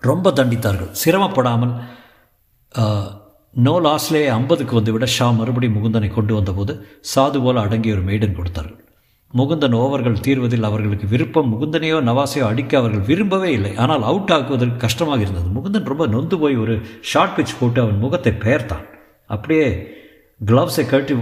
ரொம்ப 0.09 0.31
தண்டித்தார்கள். 0.39 0.91
சிரமப்படாமல் 1.03 1.73
நோ 3.53 3.71
லாஸ்லே 3.85 4.19
ஐம்பதுக்கு 4.35 4.73
வந்துவிட 4.77 5.05
ஷா 5.13 5.27
மறுபடி 5.37 5.67
முகுந்தனை 5.75 6.09
கொண்டு 6.17 6.33
வந்தபோது 6.37 6.73
சாது 7.11 7.37
போல 7.45 7.61
அடங்கிய 7.65 7.95
ஒரு 7.95 8.03
மெய்டன் 8.09 8.35
கொடுத்தார்கள். 8.37 8.77
முகுந்தன் 9.33 9.75
ஓவர்கள் 9.79 10.21
தீர்வதில் 10.25 10.67
அவர்களுக்கு 10.69 11.07
விருப்பம் 11.13 11.49
முகுந்தனையோ 11.53 11.97
நவாசையோ 12.09 12.45
அடிக்க 12.51 12.73
அவர்கள் 12.81 13.03
விரும்பவே 13.09 13.49
இல்லை. 13.57 13.71
ஆனால் 13.83 14.03
அவுட் 14.09 14.33
ஆக்குவதற்கு 14.35 14.77
கஷ்டமாக 14.85 15.19
இருந்தது. 15.25 15.47
முகுந்தன் 15.57 15.89
ரொம்ப 15.91 16.05
நொந்து 16.13 16.37
போய் 16.43 16.55
ஒரு 16.63 16.75
ஷார்ட் 17.11 17.35
பிச் 17.37 17.57
போட்டு 17.59 17.81
அவன் 17.83 17.99
முகத்தை 18.05 18.33
பெயர்த்தான். 18.45 18.85
அப்படியே 19.35 19.67
க்ளவ்ஸை 20.41 20.85
கழட்டி 20.91 21.15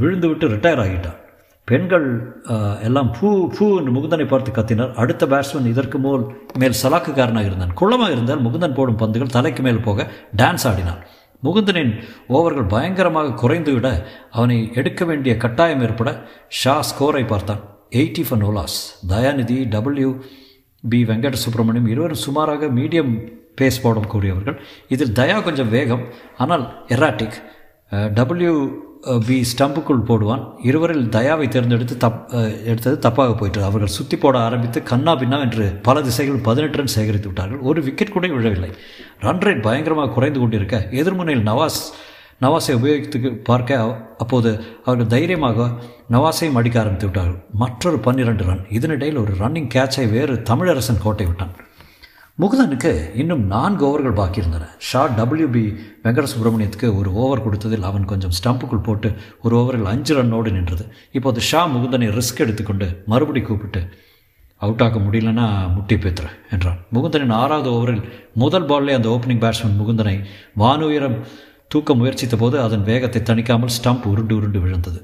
விழுந்து 0.00 0.28
விட்டு 0.30 0.50
ரிட்டையர் 0.54 0.82
ஆகிட்டான். 0.84 1.20
பெண்கள் 1.68 2.08
எல்லாம் 2.88 3.08
பூ 3.18 3.28
பூ 3.56 3.64
என்று 3.78 3.92
முகுந்தனை 3.96 4.26
பார்த்து 4.32 4.50
கத்தினார். 4.58 4.92
அடுத்த 5.02 5.22
பேட்ஸ்மேன் 5.32 5.70
இதற்கு 5.74 5.98
மேல் 6.06 6.24
மேல் 6.62 6.80
சலாக்குக்காரனாக 6.82 7.48
இருந்தான். 7.50 7.76
குளமாக 7.80 8.14
இருந்தால் 8.16 8.44
முகுந்தன் 8.46 8.76
போடும் 8.80 9.00
பந்துகள் 9.04 9.34
தலைக்கு 9.36 9.62
மேல் 9.68 9.86
போக 9.88 10.08
டான்ஸ் 10.42 10.66
ஆடினான். 10.70 11.00
முகுந்தனின் 11.46 11.92
ஓவர்கள் 12.36 12.72
பயங்கரமாக 12.74 13.36
குறைந்து 13.42 13.72
விட 13.74 13.88
அவனை 14.30 14.58
எடுக்க 14.80 15.04
வேண்டிய 15.04 15.32
கட்டாயம் 15.44 15.84
ஏற்பட 15.86 16.10
ஷா 16.60 16.74
ஸ்கோரை 16.90 17.24
பார்த்தான். 17.32 17.62
Eighty 17.98 18.22
four 18.28 18.42
no loss 18.44 18.78
Dayanidhi 19.08 19.58
W 19.74 20.10
P 20.84 20.98
Venkata 21.10 21.36
Subramaniam 21.44 21.90
இருவரும் 21.92 22.24
சுமாராக 22.24 22.68
மீடியம் 22.78 23.12
பேஸ் 23.58 23.82
போடம் 23.82 24.10
கூடியவர்கள் 24.12 24.56
இதில் 24.94 25.14
தயா 25.18 25.36
கொஞ்சம் 25.42 25.70
வேகம் 25.76 26.02
ஆனால் 26.36 26.64
எராட்டிக் 26.94 27.38
டபிள்யூ 28.14 28.54
பி 29.26 29.36
ஸ்டம்புக்குள் 29.50 30.06
போடுவான். 30.08 30.42
இருவரில் 30.68 31.04
தயாவை 31.16 31.46
தேர்ந்தெடுத்து 31.54 31.94
தப் 32.04 32.20
எடுத்தது 32.70 32.96
தப்பாக 33.06 33.34
போயிட்டு 33.40 33.60
அவர்கள் 33.68 33.94
சுற்றி 33.96 34.16
போட 34.16 34.36
ஆரம்பித்து 34.38 34.82
கண்ணா 34.90 35.12
பின்னா 35.20 35.38
என்று 35.46 35.66
பல 35.88 36.02
திசைகள் 36.08 36.44
பதினெட்டு 36.48 36.80
ரன் 36.80 36.94
சேகரித்து 36.96 37.30
விட்டார்கள். 37.30 37.60
ஒரு 37.68 37.82
விக்கெட் 37.82 38.14
கூட 38.16 38.26
விழவில்லை. 38.26 38.70
ரன் 39.26 39.44
ரேட் 39.46 39.64
பயங்கரமாக 39.68 40.14
குறைந்து 40.16 40.40
கொண்டிருக்க 40.40 40.88
எதிர்முனையில் 41.02 41.46
நவாஸ் 41.50 41.80
நவாஸை 42.44 42.72
உபயோகித்து 42.78 43.34
பார்க்க 43.50 43.78
அப்போது 44.22 44.50
அவர்கள் 44.84 45.12
தைரியமாக 45.14 45.68
நவாஸையும் 46.14 46.58
அடிக்க 46.60 46.76
ஆரம்பித்து 46.80 47.08
விட்டார்கள். 47.08 47.38
மற்றொரு 47.62 47.98
பன்னிரண்டு 48.06 48.44
ரன் 48.44 48.64
இதனிடையில் 48.78 49.22
ஒரு 49.22 49.34
ரன்னிங் 49.42 49.70
கேட்சை 49.76 50.04
வேறு 50.16 50.34
தமிழரசன் 50.50 51.02
கோட்டை 51.04 51.26
விட்டான். 51.26 51.54
முகுதனுக்கு 52.42 52.90
இன்னும் 53.20 53.44
நான்கு 53.52 53.82
ஓவர்கள் 53.86 54.16
பாக்கி 54.18 54.38
இருந்தன. 54.38 54.64
ஷா 54.78 55.02
டபிள்யூபி 55.18 55.62
வெங்கட 56.02 56.24
சுப்பிரமணியத்துக்கு 56.32 56.88
ஒரு 56.98 57.10
ஓவர் 57.12 57.42
கொடுத்ததில் 57.44 57.86
அவன் 57.90 58.04
கொஞ்சம் 58.04 58.34
ஸ்டம்புக்குள் 58.38 58.82
போட்டு 58.82 59.08
ஒரு 59.42 59.54
ஓவரில் 59.60 59.88
அஞ்சு 59.92 60.12
ரன்னோடு 60.18 60.50
நின்றது. 60.56 60.84
இப்போது 61.12 61.40
ஷா 61.40 61.60
முகுந்தனை 61.66 62.08
ரிஸ்க் 62.18 62.42
எடுத்துக்கொண்டு 62.44 63.02
மறுபடி 63.06 63.40
கூப்பிட்டு 63.40 63.80
அவுட் 64.56 64.82
ஆக்க 64.82 64.98
முடியலன்னா 64.98 65.46
முட்டி 65.74 65.94
பேத்துற 65.94 66.26
என்றான். 66.50 66.78
முகுந்தனின் 66.94 67.34
ஆறாவது 67.40 67.70
ஓவரில் 67.70 68.04
முதல் 68.34 68.68
பால்லே 68.72 68.98
அந்த 68.98 69.08
ஓப்பனிங் 69.08 69.42
பேட்ஸ்மேன் 69.44 69.80
முகுந்தனை 69.80 70.16
வானுயரம் 70.58 71.18
தூக்க 71.68 71.94
முயற்சித்த 71.94 72.36
போது 72.36 72.60
அதன் 72.60 72.82
வேகத்தை 72.82 73.22
தணிக்காமல் 73.22 73.76
ஸ்டம்ப் 73.78 74.06
உருண்டு 74.12 74.36
உருண்டு 74.36 74.60
விழுந்தது. 74.60 75.00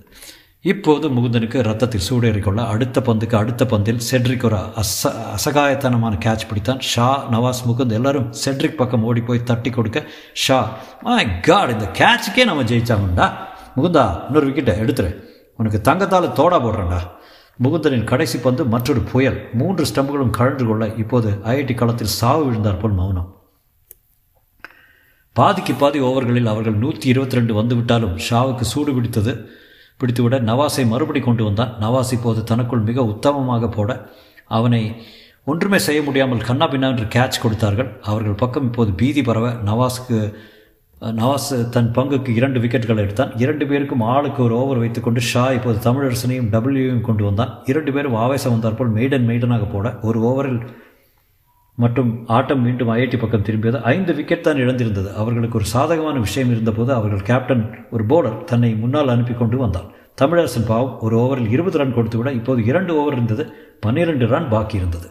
இப்போது 0.71 1.09
முகுந்தனுக்கு 1.09 1.62
ரத்தத்தில் 1.62 2.04
சூடேறிக்கொள்ள 2.09 2.66
அடுத்த 2.73 3.00
பந்துக்கு 3.07 3.37
அடுத்த 3.37 3.64
பந்தில் 3.64 4.02
செட்ரிக் 4.11 4.45
ஒரு 4.45 4.57
அச 4.57 5.11
அசகாயத்தனமான 5.37 6.19
கேட்ச் 6.25 6.45
பிடித்தான். 6.50 6.81
ஷா 6.81 7.07
நவாஸ் 7.33 7.62
முகுந்த் 7.69 7.92
எல்லாரும் 7.92 8.28
செட்ரிக் 8.45 8.76
பக்கம் 8.81 9.02
ஓடி 9.02 9.21
போய் 9.21 9.42
தட்டி 9.42 9.71
கொடுக்க 9.71 10.04
ஷா 10.33 10.59
மை 11.00 11.40
காட் 11.40 11.71
இந்த 11.71 11.88
கேட்சுக்கே 12.00 12.45
நம்ம 12.45 12.62
ஜெயிச்சாங்கண்டா 12.62 13.26
முகுந்தா 13.76 14.04
இன்னொரு 14.26 14.47
விக்கெட்டை 14.49 14.75
எடுத்துரு. 14.83 15.11
உனக்கு 15.57 15.81
தங்கத்தால் 15.81 16.28
தோடா 16.28 16.61
போடுறேன்டா. 16.64 17.00
முகுந்தனின் 17.62 18.04
கடைசி 18.04 18.38
பந்து 18.38 18.64
மற்றொரு 18.64 19.00
புயல். 19.00 19.40
மூன்று 19.52 19.87
ஸ்டம்புகளும் 19.90 20.31
கழன்று 20.31 20.66
கொள்ள 20.66 20.87
இப்போது 21.02 21.33
ஐஐடி 21.45 21.75
களத்தில் 21.75 22.14
சாவு 22.19 22.45
விழுந்தார் 22.45 22.76
போல் 22.76 22.97
மௌனம். 23.00 23.28
பாதிக்கு 25.37 25.75
பாதி 25.75 26.00
ஓவர்களில் 26.00 26.52
அவர்கள் 26.52 26.81
நூற்றி 26.85 27.09
இருபத்தி 27.09 27.37
ரெண்டு 27.37 27.52
வந்துவிட்டாலும் 27.62 28.16
ஷாவுக்கு 28.28 28.64
சூடு 28.73 28.95
பிடித்தது 28.95 29.35
பிடித்துவிட 30.02 30.38
நவாஸை 30.50 30.85
மறுபடி 30.92 31.23
கொண்டு 31.26 31.44
வந்தான். 31.49 31.75
நவாஸ் 31.85 32.14
இப்போது 32.18 32.42
தனக்குள் 32.52 32.87
மிக 32.90 33.04
உத்தமமாக 33.12 33.71
போட 33.76 33.90
அவனை 34.59 34.82
ஒன்றுமே 35.50 35.78
செய்ய 35.88 36.00
முடியாமல் 36.06 36.47
கண்ணா 36.49 36.66
பின்னா 36.73 36.88
என்று 36.94 37.06
கேட்ச் 37.14 37.42
கொடுத்தார்கள். 37.42 37.88
அவர்கள் 38.11 38.40
பக்கம் 38.42 38.66
இப்போது 38.71 38.90
பீதி 39.00 39.23
பரவ 39.28 39.47
நவாஸுக்கு 39.68 40.18
நவாஸ் 41.21 41.49
தன் 41.75 41.88
பங்குக்கு 41.94 42.32
இரண்டு 42.38 42.59
விக்கெட்டுகள் 42.62 43.00
எடுத்தான். 43.04 43.32
இரண்டு 43.44 43.64
பேருக்கும் 43.71 44.04
ஆளுக்கு 44.14 44.40
ஒரு 44.44 44.54
ஓவர் 44.59 44.80
வைத்துக்கொண்டு 44.82 45.21
ஷா 45.30 45.44
இப்போது 45.56 45.78
தமிழரசனையும் 45.87 46.50
டபிள்யூவையும் 46.52 47.06
கொண்டு 47.09 47.25
வந்தான். 47.28 47.52
இரண்டு 47.73 47.92
பேரும் 47.97 48.16
ஆவேசம் 48.25 48.54
வந்தார் 48.54 48.78
போல் 48.80 48.94
மெய்டன் 48.99 49.26
மெய்டனாக 49.30 49.66
போட 49.73 49.88
ஒரு 50.09 50.21
ஓவரில் 50.30 50.61
மற்றும் 51.75 52.25
ஆட்டம் 52.26 52.62
மீண்டும் 52.62 52.88
ஐஐடி 52.88 53.19
பக்கம் 53.19 53.43
திரும்பியது. 53.43 53.81
ஐந்து 53.83 54.14
விக்கெட் 54.14 54.43
தான் 54.43 54.57
இழந்திருந்தது. 54.57 55.12
அவர்களுக்கு 55.14 55.57
ஒரு 55.57 55.67
சாதகமான 55.67 56.19
விஷயம் 56.19 56.50
இருந்தபோது 56.50 56.93
அவர்கள் 56.93 57.23
கேப்டன் 57.23 57.87
ஒரு 57.91 58.07
போலர் 58.07 58.45
தன்னை 58.45 58.75
முன்னால் 58.75 59.09
அனுப்பி 59.09 59.35
கொண்டு 59.35 59.57
வந்தான். 59.57 59.91
தமிழரசன் 60.21 60.67
பாவம் 60.67 61.00
ஒரு 61.00 61.19
ஓவரில் 61.19 61.50
இருபது 61.50 61.79
ரன் 61.79 61.95
கொடுத்து 61.95 62.19
விட 62.19 62.33
இப்போது 62.33 62.64
இரண்டு 62.64 62.97
ஓவர் 62.97 63.12
இருந்தது 63.12 63.52
பன்னிரண்டு 63.81 64.26
ரன் 64.26 64.49
பாக்கி 64.49 64.76
இருந்தது. 64.76 65.11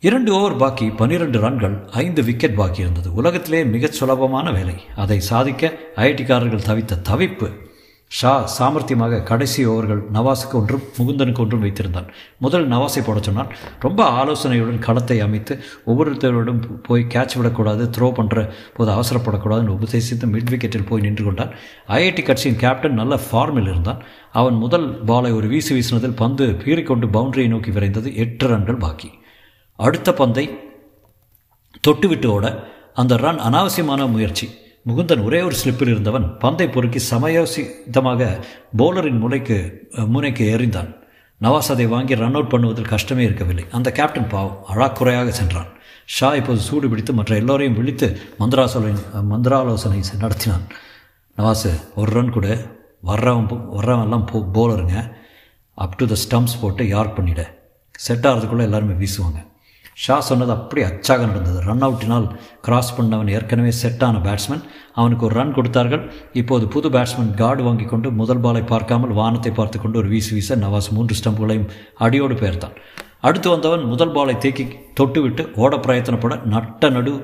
இரண்டு 0.00 0.34
ஓவர் 0.34 0.56
பாக்கி 0.56 0.90
பன்னிரண்டு 0.90 1.40
ரன்கள் 1.40 1.88
ஐந்து 1.90 2.22
விக்கெட் 2.22 2.54
பாக்கி 2.54 2.80
இருந்தது. 2.80 3.14
உலகத்திலே 3.14 3.64
மிகச் 3.64 3.92
சுலபமான 3.92 4.52
வேலை. 4.52 4.74
அதை 4.96 5.20
சாதிக்க 5.20 5.72
ஐஐடிக்காரர்கள் 5.96 6.66
தவித்த 6.68 7.02
தவிப்பு. 7.10 7.50
ஷா 8.18 8.32
சாமர்த்தியமாக 8.56 9.20
கடைசி 9.28 9.60
ஓவர்கள் 9.66 10.00
நவாஸுக்கு 10.16 10.56
ஒன்றும் 10.60 10.82
முகுந்தனுக்கு 10.96 11.40
ஒன்றும் 11.44 11.62
வைத்திருந்தான். 11.64 12.08
முதல் 12.44 12.68
நவாஸை 12.68 13.02
போட 13.04 13.18
சொன்னான். 13.20 13.52
ரொம்ப 13.84 14.00
ஆலோசனையுடன் 14.18 14.82
களத்தை 14.86 15.16
அமைத்து 15.26 15.54
ஒவ்வொருத்தரோடும் 15.86 16.60
போய் 16.88 17.04
கேட்ச் 17.14 17.36
விடக்கூடாது 17.38 17.84
த்ரோ 17.96 18.08
பண்ணுற 18.18 18.42
போது 18.76 18.90
அவசரப்படக்கூடாதுன்னு 18.96 19.76
உபதேசித்து 19.76 20.28
மிட் 20.34 20.52
விக்கெட்டில் 20.54 20.86
போய் 20.90 21.04
நின்று 21.06 21.24
கொண்டான். 21.24 21.54
ஐஐடி 21.88 22.22
கட்சியின் 22.22 22.60
கேப்டன் 22.64 23.00
நல்ல 23.02 23.20
ஃபார்மில் 23.26 23.70
இருந்தான். 23.72 24.02
அவன் 24.32 24.54
முதல் 24.54 24.88
பாலை 25.10 25.32
ஒரு 25.32 25.48
வீசி 25.48 25.72
வீசினதில் 25.74 26.20
பந்து 26.22 26.46
பீறிக்கொண்டு 26.64 27.08
பவுண்டரியை 27.16 27.48
நோக்கி 27.48 27.70
விரைந்தது 27.70 28.10
எட்டு 28.24 28.46
ரன்கள் 28.46 28.82
பாக்கி. 28.86 29.10
அடுத்த 29.78 30.12
பந்தை 30.12 30.44
தொட்டுவிட்டு 31.88 32.26
ஓட 32.26 32.46
அந்த 32.94 33.16
ரன் 33.16 33.40
அனாவசியமான 33.48 34.10
முயற்சி. 34.16 34.48
முகுந்தன் 34.88 35.24
ஒரே 35.26 35.40
ஒரு 35.46 35.56
ஸ்லிப்பில் 35.60 35.92
இருந்தவன் 35.92 36.24
பந்தை 36.38 36.66
பொறுக்கி 36.68 37.00
சமயோசிதமாக 37.10 38.22
போலரின் 38.80 39.20
முனைக்கு 39.24 39.58
முனைக்கு 40.14 40.44
எறிந்தான் 40.54 40.90
நவாஸ் 41.40 41.70
அதை 41.74 41.86
வாங்கி 41.92 42.14
ரன் 42.22 42.36
அவுட் 42.38 42.50
பண்ணுவதில் 42.54 42.90
கஷ்டமே 42.94 43.22
இருக்கவில்லை. 43.28 43.64
அந்த 43.76 43.88
கேப்டன் 43.98 44.28
பாவம் 44.32 44.58
அழாக்குறையாக 44.72 45.30
சென்றான். 45.38 45.70
ஷா 46.16 46.28
இப்போது 46.40 46.60
சூடு 46.66 46.88
பிடித்து 46.88 47.12
மற்ற 47.18 47.32
எல்லோரையும் 47.42 47.78
விழித்து 47.78 48.08
மந்திராசோலை 48.40 48.92
மந்திராலோசனை 49.30 50.00
நடத்தினான். 50.24 50.66
நவாஸு 51.38 51.72
ஒரு 52.00 52.10
ரன் 52.18 52.34
கூட 52.36 52.48
வர்றவன் 53.10 53.48
வர்றவன்லாம் 53.78 54.26
போ 54.32 54.38
போலருங்க 54.56 54.96
அப் 55.84 55.96
டு 56.00 56.06
த 56.12 56.18
ஸ்டம்ப்ஸ் 56.24 56.60
போட்டு 56.60 56.82
யார்க் 56.94 57.16
பண்ணிட. 57.18 57.42
செட் 58.06 58.26
ஆகிறதுக்குள்ளே 58.28 58.68
எல்லாருமே 58.68 58.94
வீசுவாங்க. 59.02 59.40
ஷா 59.96 60.16
சொன்னது 60.28 60.52
அப்படி 60.56 60.80
அச்சாக 60.88 61.26
நடந்தது. 61.30 61.58
ரன் 61.68 61.84
அவுட்டினால் 61.86 62.26
கிராஸ் 62.66 62.94
பண்ணவன் 62.96 63.32
ஏற்கனவே 63.36 63.72
செட்டான 63.80 64.22
பேட்ஸ்மேன் 64.26 64.64
அவனுக்கு 64.98 65.26
ஒரு 65.28 65.34
ரன் 65.40 65.54
கொடுத்தார்கள். 65.56 66.02
இப்போது 66.40 66.64
புது 66.74 66.90
பேட்ஸ்மேன் 66.94 67.34
கார்டு 67.40 67.62
வாங்கி 67.66 67.86
கொண்டு 67.92 68.10
முதல் 68.20 68.42
பாலை 68.44 68.62
பார்க்காமல் 68.72 69.16
வானத்தை 69.20 69.52
பார்த்து 69.58 69.78
கொண்டு 69.82 70.00
ஒரு 70.02 70.10
வீசு 70.14 70.32
வீச 70.38 70.56
நவாஸ் 70.64 70.90
மூன்று 70.96 71.16
ஸ்டம்புகளையும் 71.20 71.68
அடியோடு 72.06 72.36
பெயர்த்தான். 72.42 72.76
அடுத்து 73.28 73.48
வந்தவன் 73.54 73.84
முதல் 73.92 74.14
பாலை 74.16 74.34
தேக்கி 74.44 74.64
தொட்டுவிட்டு 75.00 75.42
ஓட 75.62 75.76
பிரயத்தனப்பட 75.86 76.36
நட்ட 76.54 76.90
நடு 76.96 77.14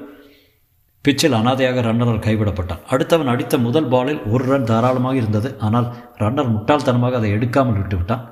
பிச்சில் 1.05 1.37
அனாதையாக 1.39 1.83
ரன்னரால் 1.87 2.25
கைவிடப்பட்டான். 2.27 2.83
அடுத்தவன் 2.93 3.31
அடித்த 3.33 3.59
முதல் 3.67 3.89
பாலில் 3.93 4.21
ஒரு 4.33 4.45
ரன் 4.51 4.67
தாராளமாக 4.71 5.17
இருந்தது. 5.21 5.49
ஆனால் 5.67 5.87
ரன்னர் 6.23 6.53
முட்டாள்தனமாக 6.55 7.17
அதை 7.21 7.31
எடுக்காமல் 7.37 7.79
விட்டுவிட்டான். 7.81 8.25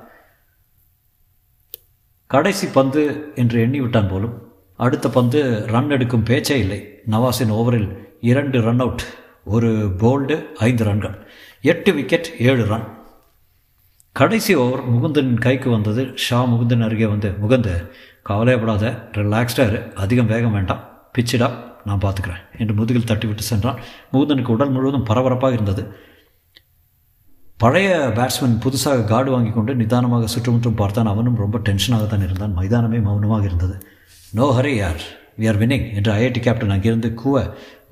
கடைசி 2.27 2.67
பந்து 2.67 3.31
என்று 3.35 3.67
எண்ணிவிட்டான் 3.67 4.09
போலும் 4.09 4.33
அடுத்த 4.75 5.09
பந்து 5.09 5.65
ரன் 5.67 5.89
எடுக்கும் 5.89 6.23
பேச்சே 6.23 6.59
இல்லை. 6.59 7.01
நவாஸின் 7.11 7.53
ஓவரில் 7.59 7.97
இரண்டு 8.21 8.61
ரன் 8.61 8.79
அவுட் 8.79 9.03
ஒரு 9.45 9.69
போல்டு 9.97 10.35
ஐந்து 10.55 10.83
ரன்கள். 10.83 11.27
எட்டு 11.61 11.93
விக்கெட் 11.93 12.27
ஏழு 12.39 12.65
ரன். 12.65 12.87
கடைசி 14.11 14.55
ஓவர் 14.55 14.83
முகுந்தன் 14.89 15.33
கைக்கு 15.39 15.69
வந்தது. 15.69 16.11
ஷா 16.15 16.43
முகுந்தன் 16.43 16.83
அருகே 16.83 17.05
வந்து 17.05 17.29
முகுந்த 17.41 17.91
கவலையப்படாத 18.29 19.09
ரிலாக்ஸ்டாக 19.11 19.93
அதிகம் 19.93 20.25
வேகம் 20.25 20.51
வேண்டாம். 20.51 21.09
பிச்சிடா 21.17 21.49
நான் 21.85 22.03
பார்த்துக்கிறேன் 22.05 22.43
என்று 22.57 22.73
முதுகில் 22.73 23.09
தட்டிவிட்டு 23.11 23.47
சென்றான். 23.51 23.79
முகுந்தனுக்கு 24.13 24.47
உடல் 24.47 24.69
முழுவதும் 24.69 25.03
பரபரப்பாக 25.03 25.53
இருந்தது. 25.53 25.83
பழைய 27.61 27.91
பேட்ஸ்மேன் 28.17 28.57
புதுசாக 28.63 29.05
கார்டு 29.11 29.29
வாங்கி 29.31 29.51
கொண்டு 29.53 29.71
நிதானமாக 29.75 30.27
சுற்றுமுற்றும் 30.33 30.75
பார்த்தான். 30.81 31.07
அவனும் 31.13 31.39
ரொம்ப 31.43 31.57
டென்ஷனாக 31.67 32.05
தான் 32.07 32.25
இருந்தான். 32.25 32.53
மைதானமே 32.57 32.99
மௌனமாக 33.05 33.45
இருந்தது. 33.49 33.75
நோ 34.33 34.47
ஹரி 34.57 34.73
யார் 34.75 35.01
வி 35.39 35.45
ஆர் 35.51 35.59
வின்னிங் 35.61 35.87
என்று 35.97 36.11
ஐஐடி 36.17 36.41
கேப்டன் 36.47 36.73
அங்கிருந்து 36.75 37.09
கூவ 37.21 37.41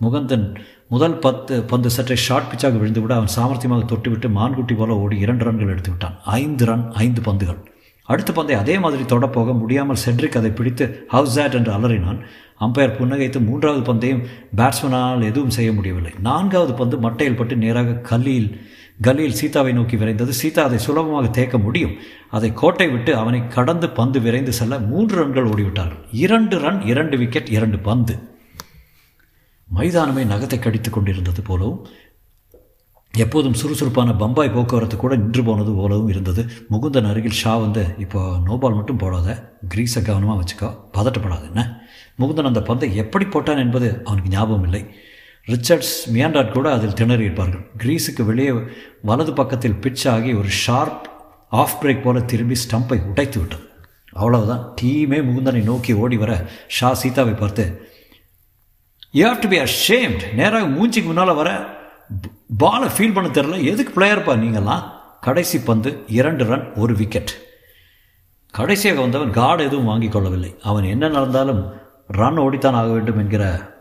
முகந்தன் 0.04 0.46
முதல் 0.94 1.16
பத்து 1.26 1.56
பந்து 1.72 1.90
சற்றே 1.96 2.18
ஷார்ட் 2.26 2.50
பிச்சாக 2.52 2.80
விழுந்துவிட 2.82 3.14
அவன் 3.20 3.34
சாமர்த்தியமாக 3.38 3.86
தொட்டுவிட்டு 3.92 4.30
மான்குட்டி 4.38 4.76
போல 4.82 4.98
ஓடி 5.04 5.18
இரண்டு 5.26 5.44
ரன்கள் 5.48 5.74
எடுத்து 5.76 5.92
விட்டான். 5.94 6.16
ஐந்து 6.42 6.66
ரன் 6.70 6.86
ஐந்து 7.06 7.24
பந்துகள். 7.28 7.60
அடுத்த 8.10 8.32
பந்தை 8.38 8.56
அதே 8.62 8.78
மாதிரி 8.86 9.04
தொடப்போக 9.16 9.54
முடியாமல் 9.64 10.02
செட்ரிக் 10.06 10.40
அதை 10.40 10.54
பிடித்து 10.60 10.88
ஹவுஸ் 11.16 11.40
ஆட் 11.44 11.58
என்று 11.60 11.72
அலறினான். 11.78 12.20
அம்பையர் 12.66 12.98
புன்னகைத்து 13.00 13.40
மூன்றாவது 13.50 13.84
பந்தையும் 13.90 14.24
பேட்ஸ்மேனால் 14.60 15.28
எதுவும் 15.32 15.56
செய்ய 15.58 15.72
முடியவில்லை. 15.74 16.14
நான்காவது 16.30 16.74
பந்து 16.82 16.98
மட்டையில் 17.08 17.40
பட்டு 17.42 17.56
நேராக 17.66 18.00
கல்லியில் 18.12 18.50
கல்லியில் 19.02 19.34
சீதாவை 19.34 19.74
நோக்கி 19.74 19.98
விரைந்தது. 19.98 20.30
சீதா 20.30 20.64
அதை 20.64 20.78
சுலபமாக 20.78 21.28
தேக்க 21.28 21.58
முடியும். 21.58 21.96
அதை 22.30 22.54
கோட்டை 22.54 22.88
விட்டு 22.88 23.16
அவனை 23.16 23.48
கடந்து 23.48 23.90
பந்து 23.90 24.22
விரைந்து 24.22 24.54
செல்ல 24.54 24.80
மூன்று 24.80 25.16
ரன்கள் 25.16 25.50
ஓடிவிட்டார்கள் 25.50 26.04
இரண்டு 26.12 26.60
ரன் 26.60 26.82
இரண்டு 26.82 27.18
விக்கெட் 27.18 27.50
இரண்டு 27.50 27.80
பந்து. 27.80 28.20
மைதானமே 29.76 30.24
நகத்தை 30.24 30.60
கடித்துக் 30.60 30.94
கொண்டிருந்தது 30.94 31.42
போலவும் 31.42 31.88
எப்போதும் 33.14 33.54
சுறுசுறுப்பான 33.54 34.14
பம்பாய் 34.14 34.50
போக்குவரத்து 34.50 34.98
கூட 34.98 35.16
நின்று 35.16 35.44
போனது 35.44 35.74
போலவும் 35.74 36.08
இருந்தது. 36.08 36.46
முகுந்தன் 36.72 37.10
அருகில் 37.10 37.32
ஷா 37.32 37.58
வந்து 37.58 37.96
இப்போ 37.98 38.38
நோபால் 38.46 38.74
மட்டும் 38.74 38.98
போடாத. 38.98 39.58
கிரீஸை 39.76 40.02
கவனமாக 40.02 40.42
வச்சுக்கோ. 40.42 40.78
பதட்டப்படாது. 40.94 41.46
என்ன? 41.46 41.82
முகுந்தன் 42.20 42.44
அந்த 42.44 42.62
பந்தை 42.62 42.96
எப்படி 42.96 43.26
போட்டான் 43.26 43.58
என்பது 43.58 44.02
அவனுக்கு 44.04 44.30
ஞாபகம் 44.30 44.64
இல்லை 44.64 44.96
ரிச்சர்ட்ஸ் 45.48 45.96
மியாண்டாட் 46.14 46.52
கூட 46.52 46.72
அதில் 46.72 46.94
திணறி 46.94 47.24
இருப்பார்கள் 47.24 47.64
கிரீஸுக்கு 47.84 48.26
வெளியே 48.26 48.52
வலது 49.02 49.34
பக்கத்தில் 49.34 49.74
பிட்ச் 49.74 50.08
ஆகி 50.10 50.34
ஒரு 50.34 50.48
ஷார்ப் 50.48 51.10
ஆஃப் 51.50 51.76
பிரேக் 51.82 52.02
போல 52.02 52.20
திரும்பி 52.20 52.56
ஸ்டம்பை 52.64 53.06
உடைத்து 53.06 53.40
விட்டது. 53.40 53.70
அவ்வளவுதான். 54.12 54.74
டீமே 54.82 55.20
முகுந்தனை 55.28 55.64
நோக்கி 55.64 55.94
ஓடி 55.94 56.18
வர 56.18 56.50
ஷா 56.68 56.94
சீதாவை 56.94 57.34
பார்த்து 57.34 57.90
you 59.12 59.28
have 59.28 59.40
to 59.40 59.48
be 59.48 59.58
ashamed 59.58 60.34
நேராக 60.34 60.66
மூஞ்சிக்கு 60.66 61.04
முன்னால் 61.04 61.34
வர 61.34 61.68
பாலை 62.58 62.90
ஃபீல் 62.98 63.14
பண்ண 63.14 63.30
தெரில 63.30 63.64
எதுக்கு 63.64 64.02
பிளேயர்ப்பா 64.02 64.34
நீங்கள்லாம்? 64.44 64.84
கடைசி 65.22 65.60
பந்து 65.60 66.04
இரண்டு 66.08 66.46
ரன் 66.46 66.74
ஒரு 66.74 66.96
விக்கெட் 66.96 67.32
கடைசியாக 68.52 69.02
வந்தவன் 69.02 69.32
கார்டு 69.32 69.64
எதுவும் 69.64 69.86
வாங்கிக் 69.86 70.12
கொள்ளவில்லை. 70.12 70.56
அவன் 70.62 70.84
என்ன 70.84 71.08
நடந்தாலும் 71.08 71.74
ரன் 72.08 72.38
ஓடித்தான் 72.38 72.78
ஆக 72.82 72.92
வேண்டும் 72.92 73.18
என்கிற 73.18 73.74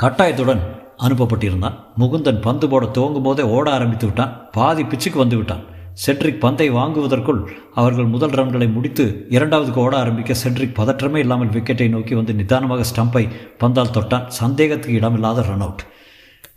கட்டாயத்துடன் 0.00 0.62
அனுப்பப்பட்டிருந்தான். 1.04 1.76
முகுந்தன் 2.00 2.40
பந்து 2.46 2.66
போட 2.68 2.84
துவங்கும் 2.86 3.26
போதே 3.26 3.42
ஓட 3.56 3.66
ஆரம்பித்து 3.76 4.06
விட்டான். 4.06 4.32
பாதி 4.56 4.82
பிச்சுக்கு 4.82 5.18
வந்து 5.22 5.36
விட்டான். 5.36 5.62
செட்ரிக் 6.04 6.40
பந்தை 6.44 6.66
வாங்குவதற்குள் 6.70 7.40
அவர்கள் 7.80 8.08
முதல் 8.14 8.34
ரன்களை 8.38 8.66
முடித்து 8.72 9.04
இரண்டாவதுக்கு 9.36 9.80
ஓட 9.84 9.94
ஆரம்பிக்க 9.96 10.34
செட்ரிக் 10.42 10.76
பதற்றமே 10.78 11.20
இல்லாமல் 11.24 11.52
விக்கெட்டை 11.56 11.88
நோக்கி 11.88 12.14
வந்து 12.20 12.34
நிதானமாக 12.40 12.86
ஸ்டம்பை 12.90 13.24
பந்தால் 13.62 13.94
தொட்டான். 13.96 14.26
சந்தேகத்துக்கு 14.40 14.98
இடமில்லாத 15.00 15.44
ரன் 15.50 15.64
அவுட் 15.66 15.84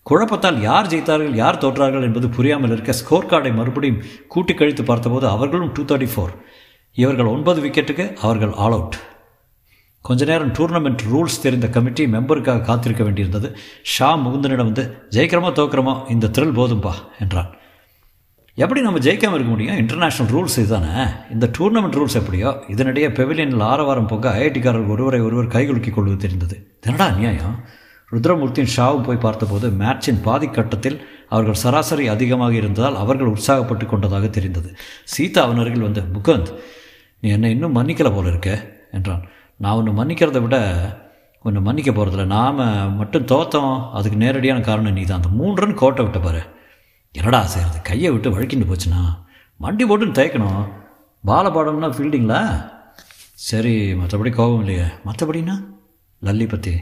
குழப்பத்தால் 0.09 0.57
யார் 0.61 0.89
ஜெயித்தார்கள் 0.93 1.37
யார் 1.41 1.61
தோற்றார்கள் 1.63 2.07
என்பது 2.07 2.29
புரியாமல் 2.37 2.73
இருக்க 2.75 2.93
ஸ்கோர் 3.01 3.29
கார்டை 3.33 3.51
மறுபடியும் 3.59 4.01
கூட்டி 4.27 4.53
கழித்து 4.53 4.85
பார்த்தபோது 4.89 5.27
அவர்களும் 5.35 5.73
டூ 5.77 5.85
தேர்ட்டி 5.91 6.09
ஃபோர் 6.13 6.33
இவர்கள் 6.97 7.31
ஒன்பது 7.35 7.61
விக்கெட்டுக்கு 7.67 8.07
அவர்கள் 8.21 8.55
ஆல் 8.65 8.77
அவுட் 8.77 8.97
கொஞ்ச 10.07 10.25
நேரம் 10.25 10.51
டூர்னமெண்ட் 10.53 11.01
ரூல்ஸ் 11.11 11.41
தெரிந்த 11.41 11.67
கமிட்டி 11.67 12.03
மெம்பருக்காக 12.05 12.61
காத்திருக்க 12.61 13.03
வேண்டியிருந்தது. 13.03 13.49
ஷா 13.93 14.09
முகுந்தனிடம் 14.17 14.69
வந்து 14.69 14.83
ஜெயிக்கிறோமோ 15.09 15.51
தோக்கிறோமோ? 15.59 15.93
இந்த 16.11 16.27
த்ரில் 16.27 16.57
போதும்பா 16.59 16.93
என்றான். 17.19 17.49
எப்படி 18.55 18.81
நம்ம 18.81 18.99
ஜெயிக்காமல் 18.99 19.37
இருக்க 19.37 19.51
முடியும்? 19.53 19.77
இன்டர்நேஷ்னல் 19.77 20.29
ரூல்ஸ் 20.31 20.55
இதுதானே? 20.57 20.93
இந்த 21.31 21.49
டூர்னமெண்ட் 21.57 21.97
ரூல்ஸ் 21.97 22.17
எப்படியோ? 22.19 22.49
இதனிடையே 22.67 23.09
பெவிலியனில் 23.19 23.67
ஆரவாரம் 23.71 24.07
போக 24.07 24.31
ஐஐடிக்காரர்கள் 24.37 24.93
ஒருவரை 24.95 25.19
ஒருவர் 25.19 25.53
கைகுலுக்கிக் 25.55 25.97
கொள்வது 25.97 26.17
தெரிந்தது. 26.17 26.55
என்னடா 26.81 27.09
நியாயம் 27.09 27.57
ருத்ரமூர்த்தியின் 28.11 28.73
ஷாவும் 28.77 29.03
போய் 29.03 29.23
பார்த்தபோது 29.25 29.69
மேட்சின் 29.69 30.21
பாதி 30.21 30.47
கட்டத்தில் 30.47 30.97
அவர்கள் 31.29 31.61
சராசரி 31.63 32.05
அதிகமாக 32.07 32.53
இருந்ததால் 32.53 32.95
அவர்கள் 32.95 33.27
உற்சாகப்பட்டு 33.27 33.85
கொண்டதாக 33.85 34.27
தெரிந்தது. 34.27 34.69
சீதா 35.03 35.41
அவன் 35.43 35.57
அருகில் 35.57 35.87
வந்து 35.89 36.03
முகந்த் 36.17 36.51
நீ 37.19 37.29
என்னை 37.29 37.51
இன்னும் 37.51 37.75
மன்னிக்கல 37.75 38.09
போல 38.15 38.27
இருக்க 38.27 38.51
என்றான். 38.91 39.25
நான் 39.63 39.77
ஒன்று 39.79 39.91
மன்னிக்கிறத 39.99 40.39
விட 40.45 40.57
ஒன்று 41.45 41.59
மன்னிக்க 41.67 41.91
போகிறதில்ல 41.91 42.25
நாம் 42.37 42.61
மட்டும் 42.99 43.27
தோத்தோம். 43.31 43.75
அதுக்கு 43.97 44.17
நேரடியான 44.23 44.59
காரணம் 44.69 44.97
நீ 44.97 45.03
தான் 45.03 45.19
அந்த 45.21 45.29
மூன்றுன்னு 45.39 45.63
ரன் 45.63 45.81
கோட்டை 45.81 46.01
விட்ட 46.05 46.19
பாரு. 46.25 46.41
என்னடா 47.15 47.39
செய்கிறது 47.53 47.79
கையை 47.89 48.09
விட்டு 48.13 48.33
வழுக்கிட்டு 48.35 48.67
போச்சுண்ணா 48.71 49.01
மண்டி 49.65 49.83
போட்டுன்னு 49.89 50.17
தேய்க்கணும். 50.19 50.63
பால 51.23 51.45
பாடம்னா 51.55 51.89
ஃபீல்டிங்களா 51.95 52.41
சரி 53.47 53.73
மற்றபடி 54.01 54.31
கோபம் 54.39 54.61
இல்லையே. 54.63 54.87
மற்றபடின்னா 55.07 55.55
லல்லி 56.21 56.47
பற்றி 56.53 56.73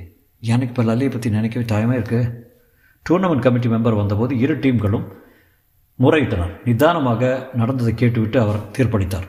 எனக்கு 0.43 0.71
இப்போ 0.73 0.83
லல்லியை 0.89 1.11
பற்றி 1.13 1.29
நினைக்கவே 1.37 1.65
தாயமாக 1.73 1.99
இருக்குது 1.99 2.31
டூர்னமெண்ட் 3.05 3.45
கமிட்டி 3.45 3.69
மெம்பர் 3.73 3.99
வந்தபோது 4.01 4.33
இரு 4.43 4.55
டீம்களும் 4.63 5.05
முறையிட்டனர். 5.99 6.53
நிதானமாக 6.67 7.23
நடந்ததை 7.59 7.93
கேட்டுவிட்டு 8.01 8.37
அவர் 8.45 8.59
தீர்ப்பளித்தார். 8.75 9.27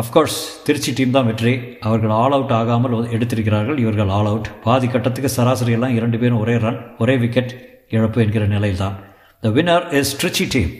அஃப்கோர்ஸ் 0.00 0.38
திருச்சி 0.64 0.90
டீம் 0.96 1.14
தான் 1.14 1.28
வெற்றி. 1.28 1.52
அவர்கள் 1.86 2.12
ஆல் 2.22 2.34
அவுட் 2.36 2.54
ஆகாமல் 2.56 2.94
எடுத்திருக்கிறார்கள். 3.16 3.78
இவர்கள் 3.84 4.10
ஆல் 4.16 4.28
அவுட் 4.30 4.48
பாதி 4.64 4.86
கட்டத்துக்கு 4.94 5.30
சராசரியெல்லாம் 5.36 5.94
இரண்டு 5.98 6.16
பேரும் 6.22 6.40
ஒரே 6.42 6.54
ரன் 6.64 6.80
ஒரே 7.02 7.14
விக்கெட் 7.22 7.52
இழப்பு 7.96 8.18
என்கிற 8.24 8.46
நிலையில்தான். 8.54 8.96
The 9.42 9.52
winner 9.56 9.86
is 10.00 10.12
Trichy 10.22 10.46
team 10.54 10.74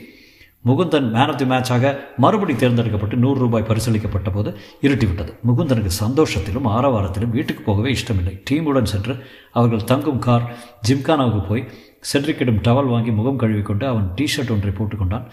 Mukundan 0.69 1.09
man 1.15 1.31
of 1.31 1.39
the 1.41 1.47
மேட்சாக 1.53 1.95
மறுபடி 2.23 2.53
தேர்ந்தெடுக்கப்பட்டு 2.61 3.17
நூறு 3.23 3.37
ரூபாய் 3.45 3.67
பரிசீலிக்கப்பட்ட 3.71 4.29
போது 4.37 4.49
இருட்டிவிட்டது. 4.85 5.33
முகுந்தனுக்கு 5.49 5.91
சந்தோஷத்திலும் 6.03 6.69
ஆரவாரத்திலும் 6.75 7.35
வீட்டுக்கு 7.37 7.63
போகவே 7.69 7.89
இஷ்டமில்லை. 7.97 8.35
டீமுடன் 8.49 8.91
சென்று 8.93 9.13
அவர்கள் 9.57 9.89
தங்கும் 9.91 10.23
கார் 10.27 10.47
ஜிம்கானாவுக்கு 10.89 11.43
போய் 11.51 11.67
சென்றிக்கிடும் 12.11 12.63
டவல் 12.67 12.93
வாங்கி 12.93 13.11
முகம் 13.19 13.39
கழுவிக்கொண்டு 13.43 13.85
அவன் 13.93 14.07
டிஷர்ட் 14.17 14.55
ஒன்றை 14.55 14.73
போட்டுக்கொண்டான். 14.79 15.27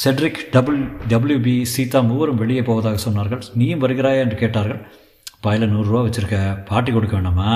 Cedric 0.00 0.38
double 0.50 0.90
W B 1.08 1.62
Seetha 1.62 2.00
மூவரும் 2.00 2.34
வெளியே 2.34 2.62
போவதாக 2.62 3.10
சொன்னார்கள். 3.10 3.42
நீயும் 3.54 3.80
வருகிறாயா 3.80 4.18
என்று 4.18 4.36
கேட்டார்கள். 4.36 4.86
பாயில் 5.40 5.74
நூறுரூவா 5.74 6.00
வச்சுருக்க 6.06 6.64
பாட்டி 6.64 6.92
கொடுக்க 6.92 7.14
வேண்டாமா? 7.14 7.50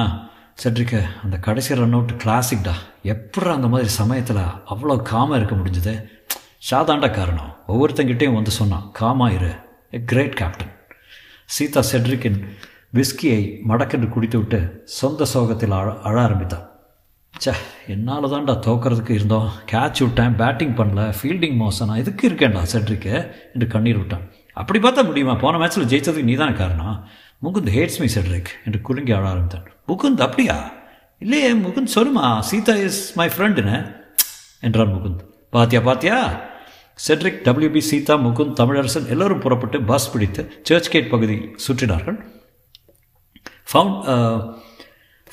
செட்ரிக்கு 0.64 1.02
அந்த 1.22 1.36
கடைசி 1.36 1.74
ரன் 1.74 1.92
அவுட் 1.92 2.12
கிளாசிக்டா 2.24 2.72
எப்படி 3.02 3.48
அந்த 3.48 3.66
மாதிரி 3.66 3.88
சமயத்தில் 3.88 4.42
அவ்வளோ 4.70 5.02
காமாக 5.02 5.36
இருக்க 5.36 5.54
முடிஞ்சது? 5.54 6.04
ஷாதாண்டா 6.70 7.10
காரணம். 7.14 7.56
ஒவ்வொருத்தங்கிட்டையும் 7.68 8.34
வந்து 8.34 8.50
சொன்னான் 8.50 8.90
காமா 8.92 9.30
இரு. 9.30 9.52
எ 9.90 9.98
கிரேட் 10.04 10.32
கேப்டன் 10.32 10.72
சீதா 11.44 11.82
செட்ரிக்கின் 11.92 12.48
விஸ்கியை 12.94 13.60
மடக்கென்று 13.68 14.08
குடித்துவிட்டு 14.08 14.82
சொந்த 14.84 15.24
சோகத்தில் 15.24 15.70
அழ 15.70 16.00
அழ 16.00 16.20
ஆரம்பித்தான் 16.20 16.75
சே 17.44 17.52
என்னால் 17.86 18.30
தான்டா 18.32 18.54
தோக்கிறதுக்கு 18.66 19.10
இருந்தோம். 19.10 19.48
கேட்ச் 19.72 20.00
விட்டேன் 20.00 20.34
பேட்டிங் 20.34 20.74
பண்ணல 20.76 21.02
ஃபீல்டிங் 21.18 21.56
மோசனா 21.62 21.96
இதுக்கு 21.96 22.28
எதுக்கு 22.28 22.28
இருக்கேன்டா 22.28 22.62
செட்ரிக்கு 22.72 23.12
என்று 23.54 23.66
கண்ணீர் 23.66 23.96
விட்டான். 23.96 24.24
அப்படி 24.52 24.78
பார்த்தா 24.78 25.04
முடியுமா? 25.04 25.34
போன 25.34 25.58
மேட்ச்சில் 25.58 25.90
ஜெயித்ததுக்கு 25.92 26.22
நீ 26.22 26.34
தானே 26.34 26.52
காரணம்? 26.52 26.96
முகுந்த் 27.42 27.72
ஹேட்ஸ் 27.76 27.98
மீ 28.00 28.06
செட்ரிக் 28.16 28.50
என்று 28.64 28.80
குலுங்கி 28.80 29.12
ஆட 29.12 29.28
ஆரம்பித்தான். 29.28 29.66
முகுந்த் 29.88 30.24
அப்படியா? 30.26 30.72
இல்லையே 31.18 31.52
முகுந்த் 31.54 31.94
சொல்லுமா? 31.94 32.26
சீதா 32.50 32.74
இஸ் 32.74 33.16
மை 33.16 33.28
ஃப்ரெண்டுன்னு 33.28 33.78
என்றார் 34.60 34.92
முகுந்த். 34.94 35.22
பாத்தியா 35.50 35.80
பாத்தியா? 35.80 36.18
Cedric 37.08 37.42
W B 37.46 37.78
Seetha 37.78 38.14
Mukund 38.16 38.58
Tamilarasan 38.60 39.08
எல்லோரும் 39.08 39.40
புறப்பட்டு 39.40 39.82
பஸ் 39.82 40.12
பிடித்து 40.12 40.42
சர்ச் 40.62 40.90
கேட் 40.90 41.10
பகுதியில் 41.10 41.56
சுற்றினார்கள். 41.66 42.18
ஃபவுண்ட் 43.72 44.06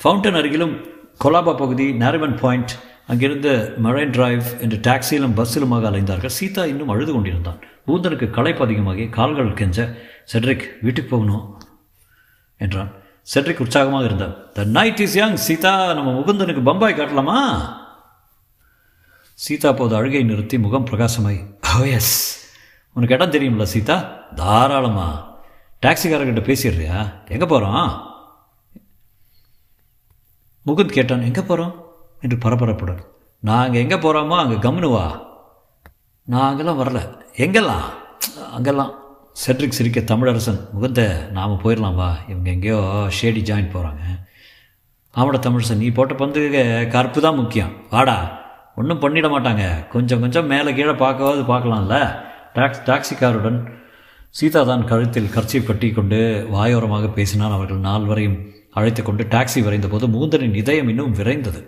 ஃபவுண்டன் 0.00 0.38
அருகிலும் 0.40 0.74
கொலாபா 1.20 1.52
பகுதி 1.60 1.84
நாரிமன் 2.02 2.36
பாயிண்ட் 2.40 2.72
அங்கிருந்து 3.12 3.52
மரைன் 3.84 4.12
டிரைவ் 4.16 4.46
என்று 4.64 4.76
டாக்ஸியிலும் 4.86 5.36
பஸ்ஸிலுமாக 5.38 5.86
அலைந்தார்கள். 5.90 6.34
சீதா 6.38 6.62
இன்னும் 6.72 6.92
அழுது 6.94 7.12
கொண்டிருந்தான். 7.12 7.60
பூந்தனுக்கு 7.86 8.26
களைப்பு 8.36 8.62
அதிகமாகி 8.64 9.04
கால்கள் 9.16 9.50
கெஞ்ச 9.60 9.78
செட்ரிக் 10.32 10.66
வீட்டுக்கு 10.84 11.10
போகணும் 11.10 11.44
என்றான். 12.60 12.90
செட்ரிக் 13.32 13.62
உற்சாகமாக 13.64 14.08
இருந்தார் 14.08 14.34
the 14.56 14.64
night 14.76 15.02
is 15.04 15.16
young 15.20 15.38
Seetha. 15.46 15.72
நம்ம 15.98 16.12
முகுந்தனுக்கு 16.18 16.62
பம்பாய் 16.70 16.98
காட்டலாமா? 17.00 17.38
சீதா 19.38 19.70
போது 19.72 19.94
அழுகை 19.98 20.22
நிறுத்தி 20.30 20.58
முகம் 20.64 20.88
பிரகாசமாய் 20.90 21.40
ஓ 21.68 21.78
oh, 21.78 21.86
எஸ் 21.98 22.16
உனக்கு 22.96 23.14
இடம் 23.16 23.34
தெரியும்ல 23.36 23.64
சீதா? 23.74 23.96
தாராளமா. 24.40 25.08
டாக்ஸிக்காரர்கிட்ட 25.82 26.44
பேசிடுறியா? 26.50 26.98
எங்கே 27.34 27.46
போகிறோம் 27.46 27.86
முகுந்த் 30.66 30.96
கேட்டான் 30.96 31.22
எங்கே 31.22 31.40
போகிறோம் 31.40 31.74
என்று 32.20 32.36
பரபரப்புடன். 32.36 33.00
நாங்கள் 33.40 33.80
எங்கே 33.80 33.94
போகிறோமோ 33.94 34.36
அங்கே 34.42 34.68
கம்னுவா 34.68 35.22
நான் 36.26 36.78
வரல. 36.82 37.00
எங்கெல்லாம்? 37.36 37.88
அங்கெல்லாம். 38.52 38.92
செட்ரிக் 39.46 39.76
சிரிக்க 39.78 40.00
தமிழரசன் 40.00 40.68
முகுந்த 40.74 41.30
நாம் 41.30 41.60
போயிடலாம் 41.64 41.94
வா. 41.94 42.16
இவங்க 42.28 42.50
எங்கேயோ 42.50 42.78
ஷேடி 43.18 43.42
ஜாயின் 43.50 43.72
போகிறாங்க 43.74 44.02
ஆமாடா 45.14 45.38
தமிழரசன் 45.38 45.76
நீ 45.76 45.88
போட்ட 45.88 46.14
பந்துக்கு 46.14 46.88
கருப்பு 46.88 47.20
தான் 47.20 47.34
முக்கியம். 47.34 47.72
வாடா. 47.90 48.42
ஒன்றும் 48.74 49.00
பண்ணிட 49.00 49.26
மாட்டாங்க. 49.34 49.88
கொஞ்சம் 49.88 50.20
கொஞ்சம் 50.20 50.46
மேலே 50.46 50.74
கீழே 50.74 50.90
பார்க்கவாது 50.90 51.42
பார்க்கலாம்ல. 51.52 52.22
டாக்ஸ் 52.52 52.82
டாக்ஸிக்காருடன் 52.90 53.68
சீதா 54.30 54.62
தான் 54.62 54.84
கழுத்தில் 54.84 55.30
கர்ச்சி 55.30 55.62
கட்டி 55.62 55.90
கொண்டு 55.90 56.48
வாயோரமாக 56.52 57.12
பேசினால் 57.12 57.52
அவர்கள் 57.52 57.78
நால்வரையும். 57.78 58.53
அழைத்து 58.74 59.02
கொண்டு 59.02 59.24
டாக்ஸி 59.24 59.62
வரைந்த 59.62 59.88
போது 59.88 60.06
மூந்தனின் 60.14 60.54
இதயம் 60.54 60.88
இன்னும் 60.88 61.14
விரைந்தது. 61.14 61.60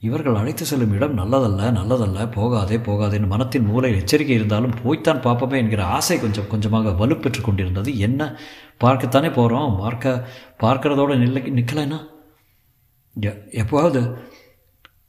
இவர்கள் 0.00 0.38
அழைத்து 0.40 0.64
செல்லும் 0.64 0.92
இடம் 0.92 1.16
நல்லதல்ல 1.18 1.62
நல்லதல்ல 1.78 2.20
போகாதே 2.32 2.76
போகாதேன்னு 2.76 3.26
மனத்தின் 3.26 3.66
மூலையில் 3.70 4.00
எச்சரிக்கை 4.00 4.34
இருந்தாலும் 4.36 4.74
போய்த்தான் 4.82 5.22
பார்ப்போமே 5.24 5.56
என்கிற 5.56 5.82
ஆசை 5.96 6.16
கொஞ்சம் 6.20 6.48
கொஞ்சமாக 6.48 6.94
வலுப்பெற்று 7.00 7.40
கொண்டிருந்தது. 7.40 7.98
என்ன? 7.98 8.20
பார்க்கத்தானே 8.84 9.30
போகிறோம் 9.32 9.76
பார்க்க 9.78 10.28
பார்க்கறதோட 10.62 11.12
நில்ல 11.24 11.42
நிற்கலைன்னா 11.58 11.98
எப்போவாவது 13.60 14.02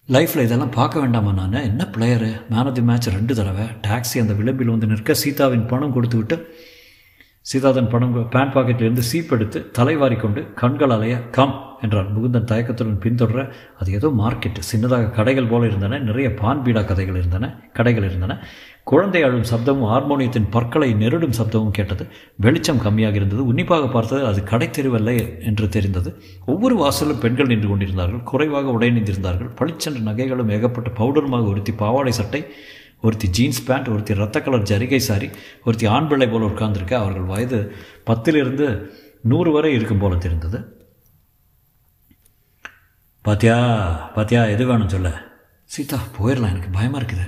லைஃப்பில் 0.09 0.45
இதெல்லாம் 0.47 0.75
பார்க்க 0.79 0.99
வேண்டாமா 0.99 1.31
நான்? 1.31 1.53
என்ன 1.69 1.83
player 1.91 2.29
man 2.49 2.65
of 2.65 2.75
the 2.75 2.81
match 2.81 3.09
ரெண்டு 3.17 3.33
தடவை. 3.35 3.65
டாக்ஸி 3.87 4.17
அந்த 4.23 4.33
விளிம்பில் 4.39 4.73
வந்து 4.73 4.87
நிற்க 4.87 5.13
சீதாவின் 5.13 5.67
பணம் 5.67 5.93
கொடுத்து 5.93 6.17
விட்டு 6.17 6.37
சீதாதன் 7.49 7.87
பணம் 7.87 8.27
பேண்ட் 8.29 8.53
பாக்கெட்டிலிருந்து 8.53 9.03
சீப் 9.11 9.31
எடுத்து 9.31 9.59
தலைவாரி 9.71 10.15
கொண்டு 10.15 10.41
கண்கள் 10.53 10.89
அலைய 10.89 11.15
கம் 11.29 11.53
என்றான். 11.81 12.09
முகுந்தன் 12.15 12.49
தயக்கத்துடன் 12.51 12.99
பின்தொடர 13.03 13.51
அது 13.79 13.91
ஏதோ 13.91 14.07
மார்க்கெட் 14.17 14.59
சின்னதாக 14.71 15.11
கடைகள் 15.11 15.47
போல 15.49 15.65
இருந்தன. 15.65 15.99
நிறைய 15.99 16.33
பான் 16.33 16.61
பீடா 16.63 16.85
கதைகள் 16.85 17.15
இருந்தன. 17.15 17.45
கடைகள் 17.73 18.03
இருந்தன. 18.03 18.35
குழந்தை 18.83 19.23
அழும் 19.23 19.47
சப்தமும் 19.51 19.89
ஹார்மோனியத்தின் 19.91 20.47
பற்களை 20.49 20.93
நெருடும் 20.93 21.37
சப்தமும் 21.39 21.71
கேட்டது. 21.71 22.07
வெளிச்சம் 22.37 22.81
கம்மியாக 22.85 23.13
இருந்தது. 23.13 23.45
உன்னிப்பாக 23.45 23.87
பார்த்தது 23.87 24.25
அது 24.25 24.43
கடை 24.43 24.67
தெருவல்ல 24.67 25.41
என்று 25.43 25.69
தெரிந்தது. 25.69 26.21
ஒவ்வொரு 26.45 26.77
வாசலும் 26.77 27.19
பெண்கள் 27.19 27.45
நின்று 27.45 27.67
கொண்டிருந்தார்கள். 27.67 28.23
குறைவாக 28.23 28.71
உடையணிந்திருந்தார்கள் 28.71 29.51
பளிச்சென்ற 29.61 30.01
நகைகளும் 30.09 30.49
ஏகப்பட்ட 30.49 30.91
பவுடருமாக 30.91 31.49
ஒருத்தி 31.49 31.73
பாவாடை 31.73 32.11
சட்டை 32.11 32.43
ஒருத்தி 33.03 33.27
ஜீன்ஸ் 33.27 33.65
பேண்ட் 33.65 33.87
ஒருத்தி 33.87 34.13
ரத்த 34.13 34.41
கலர் 34.41 34.61
ஜரிகை 34.61 34.97
சாரி 34.97 35.29
ஒருத்தி 35.63 35.85
ஆண் 35.85 36.07
பிள்ளை 36.07 36.29
போல் 36.29 36.41
உட்கார்ந்துருக்க? 36.41 36.93
அவர்கள் 36.93 37.23
வயது 37.23 37.75
பத்திலிருந்து 38.05 38.67
நூறு 39.21 39.51
வரை 39.51 39.73
இருக்கும் 39.73 39.99
போல 39.99 40.15
தெரிந்தது. 40.15 40.59
பாத்தியா 43.25 43.57
பாத்தியா 44.15 44.45
எது 44.45 44.65
வேணும் 44.65 44.89
சொல்ல? 44.89 45.09
சீதா 45.69 45.97
போயிடலாம் 46.19 46.49
எனக்கு 46.49 46.69
பயமாக 46.69 47.01
இருக்குது. 47.01 47.25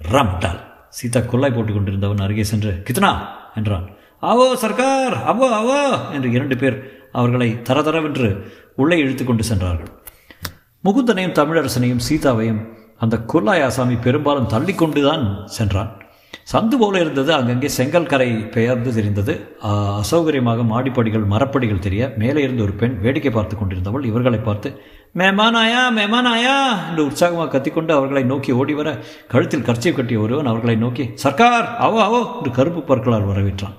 ரம்டால் 0.00 0.60
சீதா 0.88 1.20
கொள்ளாய் 1.20 1.54
போட்டு 1.54 1.72
கொண்டிருந்தவன் 1.72 2.18
அருகே 2.18 2.44
சென்று 2.44 2.82
கித்னா! 2.90 3.10
என்றான். 3.54 3.86
அவோ 4.22 4.56
சர்க்கார்! 4.56 5.24
அவோ 5.24 5.56
அவோ! 5.56 6.10
என்று 6.12 6.30
இரண்டு 6.30 6.56
பேர் 6.56 6.76
அவர்களை 7.12 7.48
தரதரவென்று 7.52 8.28
உள்ளே 8.76 8.98
இழுத்து 8.98 9.24
கொண்டு 9.24 9.44
சென்றார்கள். 9.44 9.90
முகுந்தனையும் 10.84 11.36
தமிழரசனையும் 11.38 12.04
சீதாவையும் 12.08 12.62
அந்த 13.04 13.16
கொல்லாய் 13.32 13.66
ஆசாமி 13.66 13.98
பெரும்பாலும் 14.06 14.50
தள்ளிக்கொண்டுதான் 14.54 15.26
சென்றான். 15.56 15.92
சந்து 16.52 16.76
போல 16.80 16.94
இருந்தது 17.02 17.30
அங்கங்கே 17.36 17.68
செங்கல் 17.76 18.08
கரை 18.10 18.28
பெயர்ந்து 18.54 18.90
தெரிந்தது. 18.96 19.34
அசௌகரியமாக 20.00 20.64
மாடிப்படிகள் 20.72 21.24
மரப்படிகள் 21.32 21.84
தெரிய 21.86 22.02
மேலே 22.22 22.40
இருந்து 22.46 22.64
ஒரு 22.66 22.74
பெண் 22.80 22.96
வேடிக்கை 23.04 23.32
பார்த்து 23.36 23.54
கொண்டிருந்தவள் 23.56 24.08
இவர்களை 24.10 24.40
பார்த்து 24.48 24.70
மேமானாயா 25.20 25.82
மேமானாயா? 25.98 26.56
என்று 26.88 27.02
உற்சாகமாக 27.08 27.50
கத்திக்கொண்டு 27.54 27.92
அவர்களை 27.98 28.22
நோக்கி 28.32 28.52
ஓடி 28.60 28.74
வர 28.80 28.90
கழுத்தில் 29.32 29.66
கர்ச்சியை 29.68 29.94
கட்டிய 29.94 30.20
ஒருவன் 30.24 30.50
அவர்களை 30.52 30.76
நோக்கி 30.84 31.06
சர்க்கார் 31.24 31.68
அவோ 31.86 32.00
அவோ 32.08 32.20
என்று 32.38 32.52
கருப்பு 32.58 32.82
பற்களால் 32.90 33.30
வரவேற்றான். 33.30 33.76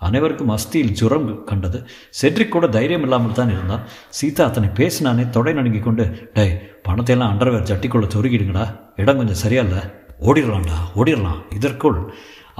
அனைவருக்கும் 0.00 0.50
அஸ்தியில் 0.54 0.94
ஜுரம் 0.98 1.28
கண்டது. 1.50 1.78
செட்ரிக் 2.20 2.54
கூட 2.54 2.66
தைரியம் 2.76 3.04
இல்லாமல் 3.06 3.36
தான் 3.38 3.52
இருந்தான். 3.54 3.84
சீதா 4.18 4.42
அத்தனை 4.48 4.68
பேசினானே 4.80 5.24
தொடை 5.36 5.52
நடுங்கி 5.58 5.80
கொண்டு 5.86 6.04
டே 6.34 6.44
பணத்தையெல்லாம் 6.86 7.32
அண்டர்வேர் 7.32 7.68
ஜட்டிக்குள்ள 7.70 8.08
சொருகிடுங்கடா. 8.14 8.64
இடம் 9.02 9.20
கொஞ்சம் 9.20 9.40
சரியா 9.44 9.62
இல்லை 9.66 9.82
ஓடிடலாம்டா 10.28 10.78
ஓடிடலாம் 10.98 11.40
இதற்குள் 11.58 11.98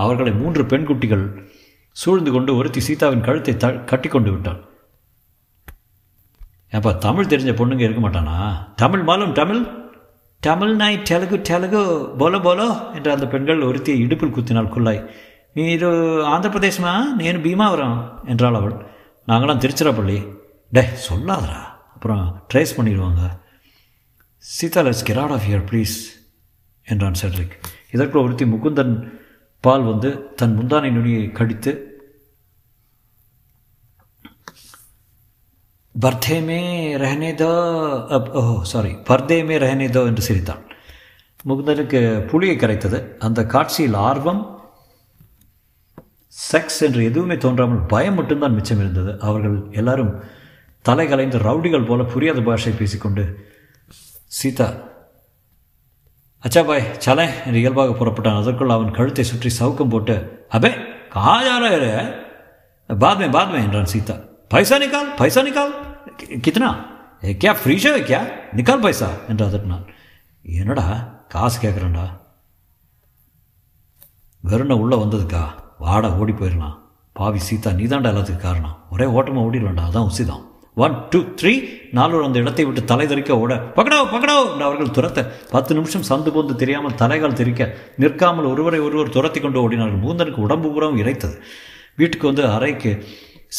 அவர்களை 0.05 0.33
மூன்று 0.41 0.63
பெண் 0.73 0.89
குட்டிகள் 0.89 1.27
சூழ்ந்து 1.97 2.31
கொண்டு 2.33 2.51
ஒருத்தி 2.57 2.81
சீதாவின் 2.87 3.27
கழுத்தை 3.27 3.55
த 3.57 3.69
கட்டி 3.91 4.09
கொண்டு 4.15 4.31
விட்டாள். 4.33 4.59
ஏப்பா 6.77 6.91
தமிழ் 7.07 7.31
தெரிஞ்ச 7.33 7.53
பொண்ணுங்க 7.59 7.85
இருக்க 7.87 8.03
மாட்டானா? 8.03 8.37
தமிழ் 8.83 9.05
மாலும் 9.09 9.37
தமிழ்? 9.39 9.63
தமிழ் 10.41 10.75
நாய் 10.81 10.99
டெலுகு 11.09 11.37
டெலுகு 11.49 11.81
போலோ 12.21 12.39
போலோ 12.47 12.67
என்று 12.97 13.11
அந்த 13.15 13.27
பெண்கள் 13.35 13.67
ஒருத்தியை 13.69 13.99
இடுப்பில் 14.05 14.37
குத்தினாள் 14.37 14.75
குள்ளாய். 14.75 15.01
మీరు 15.57 15.91
ஆந்திரப்பிரதேஷ்மா? 16.31 16.91
நேனு 17.19 17.39
பீமாவரம் 17.45 18.25
என்றாள் 18.25 18.55
அவள். 18.55 18.75
நாங்களாம் 19.27 19.63
திருச்சிராப்பள்ளி. 19.63 20.37
டே 20.71 20.83
சொல்லாதரா 21.09 21.61
அப்புறம் 21.95 22.47
ட்ரேஸ் 22.55 22.75
பண்ணிடுவாங்க. 22.77 23.23
Seetha 24.39 24.81
let's 24.81 25.05
get 25.05 25.17
off 25.17 25.47
your 25.51 25.65
please 25.71 25.95
என்றான் 26.87 27.19
செட்ரிக். 27.23 27.55
இதற்குள் 27.91 28.23
ஒருத்தி 28.23 28.45
முகுந்தன் 28.45 29.21
பால் 29.61 29.83
வந்து 29.83 30.35
தன் 30.35 30.59
முந்தானை 30.59 30.91
நுனியை 30.91 31.33
கடித்து 31.33 31.73
பர்தே 35.95 36.45
மே 36.45 36.61
ரஹனேதோ 36.97 37.51
ஓஹோ 38.41 38.65
சாரி 38.65 38.93
பர்தே 39.11 39.39
மே 39.47 39.59
ரஹனேதோ 39.59 40.03
என்று 40.07 40.23
சிரித்தான். 40.23 40.63
முகுந்தனுக்கு 41.49 42.27
புலியை 42.27 42.57
கரைத்தது. 42.57 43.01
அந்த 43.19 43.47
காட்சியில் 43.47 43.95
ஆர்வம் 43.95 44.43
செக்ஸ் 46.37 46.81
என்று 46.87 47.01
எதுவுமே 47.11 47.37
தோன்றாமல் 47.45 47.87
பயம் 47.93 48.17
மட்டும்தான் 48.19 48.57
மிச்சம் 48.57 48.83
இருந்தது. 48.83 49.13
அவர்கள் 49.29 49.57
எல்லாரும் 49.81 50.13
தலை 50.85 51.07
கலைந்து 51.11 51.39
ரவுடிகள் 51.47 51.89
போல 51.89 52.03
புரியாத 52.13 52.41
பாஷை 52.49 52.73
பேசிக்கொண்டு 52.81 53.25
சீதா 54.39 54.69
அச்சா 56.45 56.63
பாய் 56.69 56.85
சலே 57.05 57.27
என்று 57.47 57.61
இயல்பாக 57.63 57.95
புறப்பட்டான். 58.01 58.41
அதற்குள் 58.41 58.75
அவன் 58.75 58.97
கழுத்தை 58.99 59.25
சுற்றி 59.31 59.51
சவுக்கம் 59.59 59.93
போட்டு 59.95 60.17
அபே 60.57 60.71
காஜாரா 61.17 61.71
பாத்மே 62.91 63.29
பாத்மே 63.37 63.61
என்றான் 63.67 63.93
சீதா. 63.95 64.17
பைசா 64.53 64.77
நிக்கால் 64.83 65.11
பைசா 65.21 65.41
நிக்கால். 65.47 65.75
கித்தனா 66.45 66.71
கே 67.43 67.53
ஃப்ரீஷா 67.61 67.91
வைக்கியா 67.97 68.21
நிக்கால் 68.59 68.85
பைசா 68.85 69.09
என்று 69.31 69.47
அதட்டினான். 69.49 69.87
என்னடா 70.45 70.85
காசு 71.35 71.57
கேட்குறேன்டா 71.63 72.05
வெறுண்ண 74.43 74.75
உள்ளே 74.83 74.97
வந்ததுக்கா? 75.03 75.43
வாடா 75.85 76.09
ஓடி 76.21 76.33
போயிடலாம் 76.33 76.77
பாவி 77.17 77.41
சீதா 77.47 77.71
நீதாண்டா 77.79 78.11
எல்லாத்துக்கு 78.13 78.45
காரணம். 78.49 78.77
ஒரே 78.95 79.07
ஓட்டமாக 79.17 79.47
ஓடிடலாம்டா 79.49 79.85
அதான் 79.89 80.09
உசிதான் 80.11 80.45
ஒன் 80.85 80.97
டூ 81.13 81.21
த்ரீ 81.41 81.53
நாலு 81.97 82.17
அந்த 82.25 82.39
இடத்தை 82.43 82.65
விட்டு 82.69 82.83
தலை 82.91 83.05
தெறிக்க 83.13 83.39
ஓட. 83.43 83.53
பக்கடோ 83.77 83.99
பக்கடோ 84.15 84.35
என்று 84.51 84.65
அவர்கள் 84.69 84.95
துரத்த. 84.97 85.21
பத்து 85.55 85.75
நிமிஷம் 85.79 86.05
சந்து 86.09 86.31
போந்து 86.35 86.55
தெரியாமல் 86.63 86.99
தலைகால் 87.03 87.39
தெரிக்க 87.41 87.69
நிற்காமல் 88.03 88.51
ஒருவரை 88.53 88.81
ஒருவர் 88.87 89.15
துரத்தி 89.17 89.41
கொண்டு 89.41 89.61
ஓடினார்கள். 89.65 90.03
மூந்தனுக்கு 90.05 90.45
உடம்பு 90.47 90.71
பூரம் 90.75 90.99
இறைத்தது. 91.03 91.39
வீட்டுக்கு 92.01 92.27
வந்து 92.31 92.45
அறைக்கு 92.57 92.93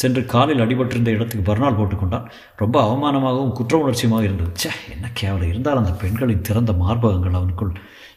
சென்று 0.00 0.22
காலில் 0.32 0.62
அடிபட்டிருந்த 0.64 1.10
இடத்துக்கு 1.16 1.44
பர்னால் 1.50 1.78
போட்டுக்கொண்டான் 1.78 2.26
ரொம்ப 2.62 2.76
அவமானமாகவும் 2.86 3.54
குற்ற 3.58 3.74
உணர்ச்சியுமாக 3.84 4.26
இருந்தது. 4.28 4.50
சே 4.62 4.70
என்ன 4.94 5.06
கேவலம். 5.20 5.50
இருந்தால் 5.52 5.80
அந்த 5.82 5.94
பெண்களின் 6.02 6.46
திறந்த 6.48 6.72
மார்பகங்கள் 6.82 7.38
அவனுக்குள் 7.40 7.72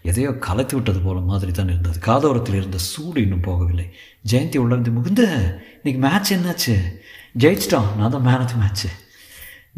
எதையோ 0.10 0.30
கலைத்து 0.46 0.76
விட்டது 0.76 1.00
போல 1.00 1.20
மாதிரி 1.20 1.52
தான் 1.52 1.72
இருந்தது. 1.74 1.98
காதோரத்தில் 2.00 2.56
இருந்த 2.56 2.78
சூடு 2.78 3.22
இன்னும் 3.22 3.46
போகவில்லை. 3.48 3.86
ஜெயந்தி 4.32 4.58
உள்ளிருந்து 4.58 4.92
முகுந்த 4.98 5.24
இன்னைக்கு 5.78 6.00
மேட்ச் 6.06 6.34
என்னாச்சு? 6.34 6.76
ஜெயிச்சிட்டான் 7.44 7.90
நான் 7.98 8.14
தான் 8.16 8.26
மேன் 8.30 8.44
ஆஃப் 8.46 8.58
மேட்ச்சு 8.62 8.90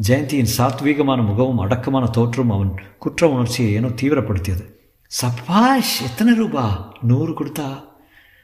ஜெயந்தியின் 0.07 0.53
சாத்வீகமான 0.57 1.19
முகமும் 1.29 1.59
அடக்கமான 1.63 2.05
தோற்றும் 2.17 2.49
அவன் 2.49 2.71
குற்ற 3.03 3.27
உணர்ச்சியை 3.33 3.73
ஏனோ 3.73 3.89
தீவிரப்படுத்தியது. 4.01 4.63
சப்பாஷ் 5.11 5.95
எத்தனை 6.07 6.33
ரூபா? 6.35 6.63
நூறு 7.09 7.33
கொடுத்தா. 7.33 7.67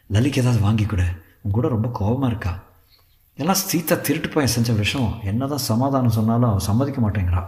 லலிக்கு 0.10 0.42
ஏதாவது 0.42 0.62
வாங்கி 0.66 0.86
கொடு. 0.86 1.08
உன் 1.44 1.56
கூட 1.58 1.68
ரொம்ப 1.68 1.88
கோபமாக 2.00 2.32
இருக்கா? 2.32 2.54
எல்லாம் 3.42 3.62
சீத்தா 3.70 3.96
திருட்டு 4.02 4.30
பையன் 4.30 4.54
செஞ்ச 4.56 4.72
விஷயம் 4.74 5.12
என்ன 5.32 5.48
தான் 5.48 5.68
சமாதானம் 5.72 6.16
சொன்னாலும் 6.18 6.50
அவன் 6.50 6.68
சம்மதிக்க 6.70 7.02
மாட்டேங்கிறா 7.02 7.44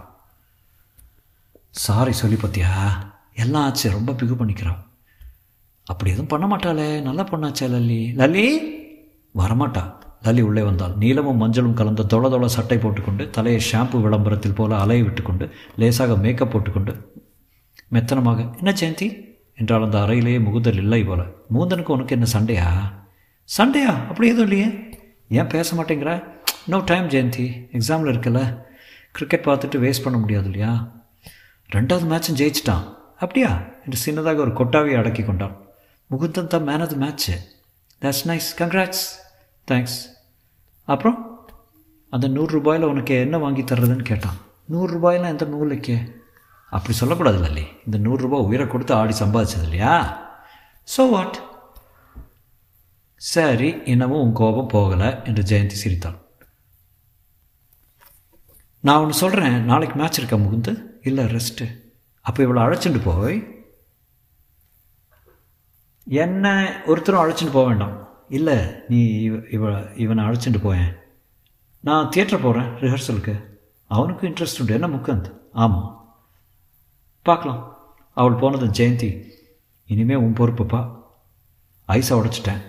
சாரி 1.84 2.12
சொல்லி 2.12 2.36
பார்த்தியா? 2.36 2.70
எல்லாம் 3.34 3.62
ஆச்சு 3.62 3.90
ரொம்ப 3.90 4.12
பிகு 4.12 4.34
பண்ணிக்கிறான். 4.34 4.78
அப்படி 5.84 6.10
எதுவும் 6.10 6.26
பண்ண 6.26 6.56
மாட்டாளே. 6.56 7.02
நல்லா 7.02 7.24
பொண்ணாச்சே 7.24 7.62
லல்லி. 7.62 8.00
லல்லி? 8.16 8.58
வரமாட்டா. 9.34 10.00
லல்லி 10.22 10.40
உள்ளே 10.40 10.62
வந்தாள். 10.62 10.96
நீலமும் 10.96 11.42
மஞ்சளும் 11.42 11.72
கலந்த 11.72 12.02
தொள 12.02 12.28
தொள 12.28 12.48
சட்டை 12.48 12.78
போட்டுக்கொண்டு 12.78 13.30
தலையை 13.30 13.62
ஷாம்பு 13.72 14.00
விளம்பரத்தில் 14.00 14.54
போல 14.54 14.78
அலைய 14.78 15.02
விட்டுக்கொண்டு 15.02 15.50
லேசாக 15.76 16.16
மேக்கப் 16.16 16.50
போட்டுக்கொண்டு 16.50 17.10
மெத்தனமாக 17.92 18.56
என்ன 18.56 18.72
ஜெயந்தி? 18.80 19.30
என்றால் 19.54 19.82
அந்த 19.82 19.98
அறையிலேயே 19.98 20.38
முகுதல் 20.38 20.76
இல்லை 20.76 21.04
போல. 21.04 21.22
மூந்தனுக்கு 21.22 21.86
உனக்கு 21.86 22.14
என்ன 22.14 22.24
சண்டையா? 22.24 22.92
சண்டையா? 23.44 23.90
அப்படி 23.94 24.28
எதுவும் 24.28 24.50
இல்லையே. 24.50 24.98
ஏன் 25.28 25.46
பேச 25.46 25.82
மாட்டேங்கிற? 25.82 26.24
No 26.66 26.82
time 26.84 27.08
Jayanthi. 27.08 27.68
எக்ஸாமில் 27.72 28.12
இருக்கல 28.12 28.62
கிரிக்கெட் 29.12 29.44
பார்த்துட்டு 29.44 29.80
வேஸ்ட் 29.80 30.02
பண்ண 30.04 30.18
முடியாது 30.18 30.44
இல்லையா? 30.44 30.92
ரெண்டாவது 31.72 32.04
மேட்சும் 32.08 32.34
ஜெயிச்சிட்டான். 32.36 33.00
அப்படியா? 33.22 33.50
என்று 33.84 33.98
சின்னதாக 34.04 34.42
ஒரு 34.44 34.52
கொட்டாவை 34.60 34.94
அடக்கி 35.00 35.22
கொண்டான். 35.24 35.56
முகுந்தன் 36.10 36.52
தான் 36.54 36.66
man 36.68 36.82
of 36.84 36.92
the 36.94 36.96
match 37.02 37.34
that's 38.02 38.24
nice 38.30 38.48
congrats 38.60 39.04
thanks 39.68 39.98
அப்புறம்? 40.88 41.18
அந்த 42.12 42.26
நூறுரூபாயில் 42.28 42.90
உனக்கு 42.92 43.14
என்ன 43.24 43.36
வாங்கி 43.38 43.62
தர்றதுன்னு 43.62 44.04
கேட்டான். 44.10 44.38
நூறுரூபாயெலாம் 44.72 45.34
எந்த 45.34 45.46
நூலுக்கே 45.52 45.96
அப்படி 46.72 46.94
சொல்லக்கூடாது 46.98 47.38
இல்லை 47.48 47.64
இந்த 47.86 47.98
நூறுரூபா 48.06 48.38
உயிரை 48.48 48.66
கொடுத்து 48.66 48.94
ஆடி 48.94 49.14
சம்பாதிச்சது 49.20 49.66
இல்லையா? 49.68 49.94
ஸோ 50.88 51.02
வாட் 51.10 51.38
சரி 53.20 53.70
இன்னமும் 53.92 54.22
உன் 54.24 54.38
கோபம் 54.40 54.72
போகலை 54.74 55.10
என்று 55.28 55.42
ஜெயந்தி 55.50 55.76
சிரித்தாள் 55.82 56.18
நான் 58.84 59.00
ஒன்று 59.02 59.22
சொல்கிறேன் 59.22 59.56
நாளைக்கு 59.70 59.96
மேட்ச் 60.00 60.18
இருக்கா 60.18 60.36
முகுந்து? 60.36 60.72
இல்லை 61.08 61.24
ரெஸ்ட்டு 61.36 61.66
அப்போ 62.28 62.40
இவளை 62.42 62.62
அழைச்சிட்டு 62.62 63.00
போய் 63.04 63.36
என்ன 66.22 66.46
ஒருத்தரும் 66.90 67.22
அழைச்சிட்டு 67.22 67.52
போக 67.56 67.66
வேண்டாம். 67.68 67.96
இல்லை 68.38 68.56
நீ 68.88 69.00
இவ 69.26 69.36
இவ 69.56 69.72
இவனை 70.04 70.22
அழைச்சிட்டு 70.24 70.60
போயேன். 70.62 70.92
நான் 71.88 72.08
தியேட்டர் 72.08 72.44
போகிறேன் 72.44 72.70
ரிஹர்சலுக்கு 72.82 73.34
அவனுக்கும் 73.96 74.28
இன்ட்ரெஸ்ட் 74.30 74.60
உண்டு. 74.62 74.76
என்ன 74.78 74.88
முக்கந்த்? 74.94 75.28
ஆமாம் 75.64 75.90
பார்க்கலாம். 77.28 77.62
அவள் 78.20 78.40
போனது 78.42 78.66
ஜெயந்தி. 78.78 79.10
இனிமே 79.92 80.14
உன் 80.24 80.36
பொறுப்புப்பா. 80.40 80.80
ஐஸை 81.96 82.14
உடைச்சிட்டேன். 82.20 82.62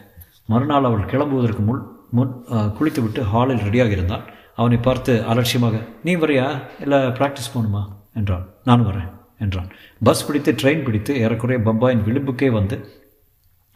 மறுநாள் 0.51 0.87
அவள் 0.89 1.09
கிளம்புவதற்கு 1.11 1.63
முன் 1.69 1.83
முன் 2.17 2.31
குளித்து 2.77 3.01
விட்டு 3.03 3.21
ஹாலில் 3.31 3.65
ரெடியாக 3.67 3.95
இருந்தாள் 3.97 4.25
அவனை 4.55 4.77
பார்த்து 4.77 5.13
அலட்சியமாக 5.31 5.77
நீ 6.03 6.15
வரையா? 6.23 6.47
இல்லை 6.83 6.99
ப்ராக்டிஸ் 7.19 7.53
போகணுமா? 7.53 7.83
என்றாள். 8.19 8.45
நானும் 8.69 8.89
வரேன். 8.91 9.11
என்றான். 9.45 9.69
பஸ் 10.07 10.25
பிடித்து 10.27 10.51
ட்ரெயின் 10.61 10.85
பிடித்து 10.87 11.13
ஏறக்குறைய 11.23 11.59
பம்பாயின் 11.67 12.05
விளிம்புக்கே 12.07 12.49
வந்து 12.59 12.77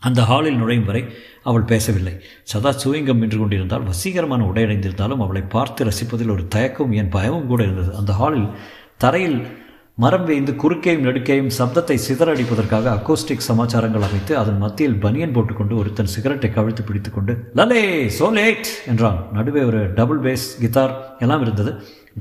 அந்த 0.02 0.22
ஹாலில் 0.30 0.60
நுழையும் 0.62 0.88
வரை 0.88 1.04
அவள் 1.50 1.70
பேசவில்லை. 1.70 2.16
சதா 2.52 2.72
சூயங்கம் 2.82 3.22
நின்று 3.22 3.38
கொண்டிருந்தால் 3.40 3.88
வசீகரமான 3.92 4.42
உடை 4.50 4.64
அடைந்திருந்தாலும் 4.66 5.24
அவளை 5.26 5.44
பார்த்து 5.56 5.88
ரசிப்பதில் 5.90 6.34
ஒரு 6.34 6.44
தயக்கமும் 6.56 6.98
என் 7.02 7.14
பயமும் 7.16 7.48
கூட 7.52 7.62
இருந்தது. 7.68 7.92
அந்த 8.02 8.12
ஹாலில் 8.20 8.50
தரையில் 9.04 9.40
மரம் 10.04 10.26
வேய்ந்து 10.28 10.54
குறுக்கையும் 10.62 11.06
நெடுக்கையும் 11.06 11.50
சப்தத்தை 11.58 11.96
சிதறடிப்பதற்காக 12.08 12.90
அக்கோஸ்டிக் 12.98 13.48
சமாச்சாரங்கள் 13.48 14.06
அமைத்து 14.08 14.34
அதன் 14.42 14.60
மத்தியில் 14.64 15.00
பனியன் 15.06 15.34
போட்டுக்கொண்டு 15.38 15.74
ஒருத்தன் 15.82 16.12
சிகரெட்டை 16.16 16.50
கவிழ்த்து 16.58 16.84
பிடித்துக்கொண்டு 16.90 17.36
லலே 17.60 17.82
சோ 18.18 18.28
லேட் 18.38 18.70
என்றான். 18.92 19.18
நடுவே 19.38 19.64
ஒரு 19.70 19.80
டபுள் 20.00 20.22
பேஸ் 20.28 20.46
கித்தார் 20.64 20.94
எல்லாம் 21.26 21.46
இருந்தது. 21.48 21.74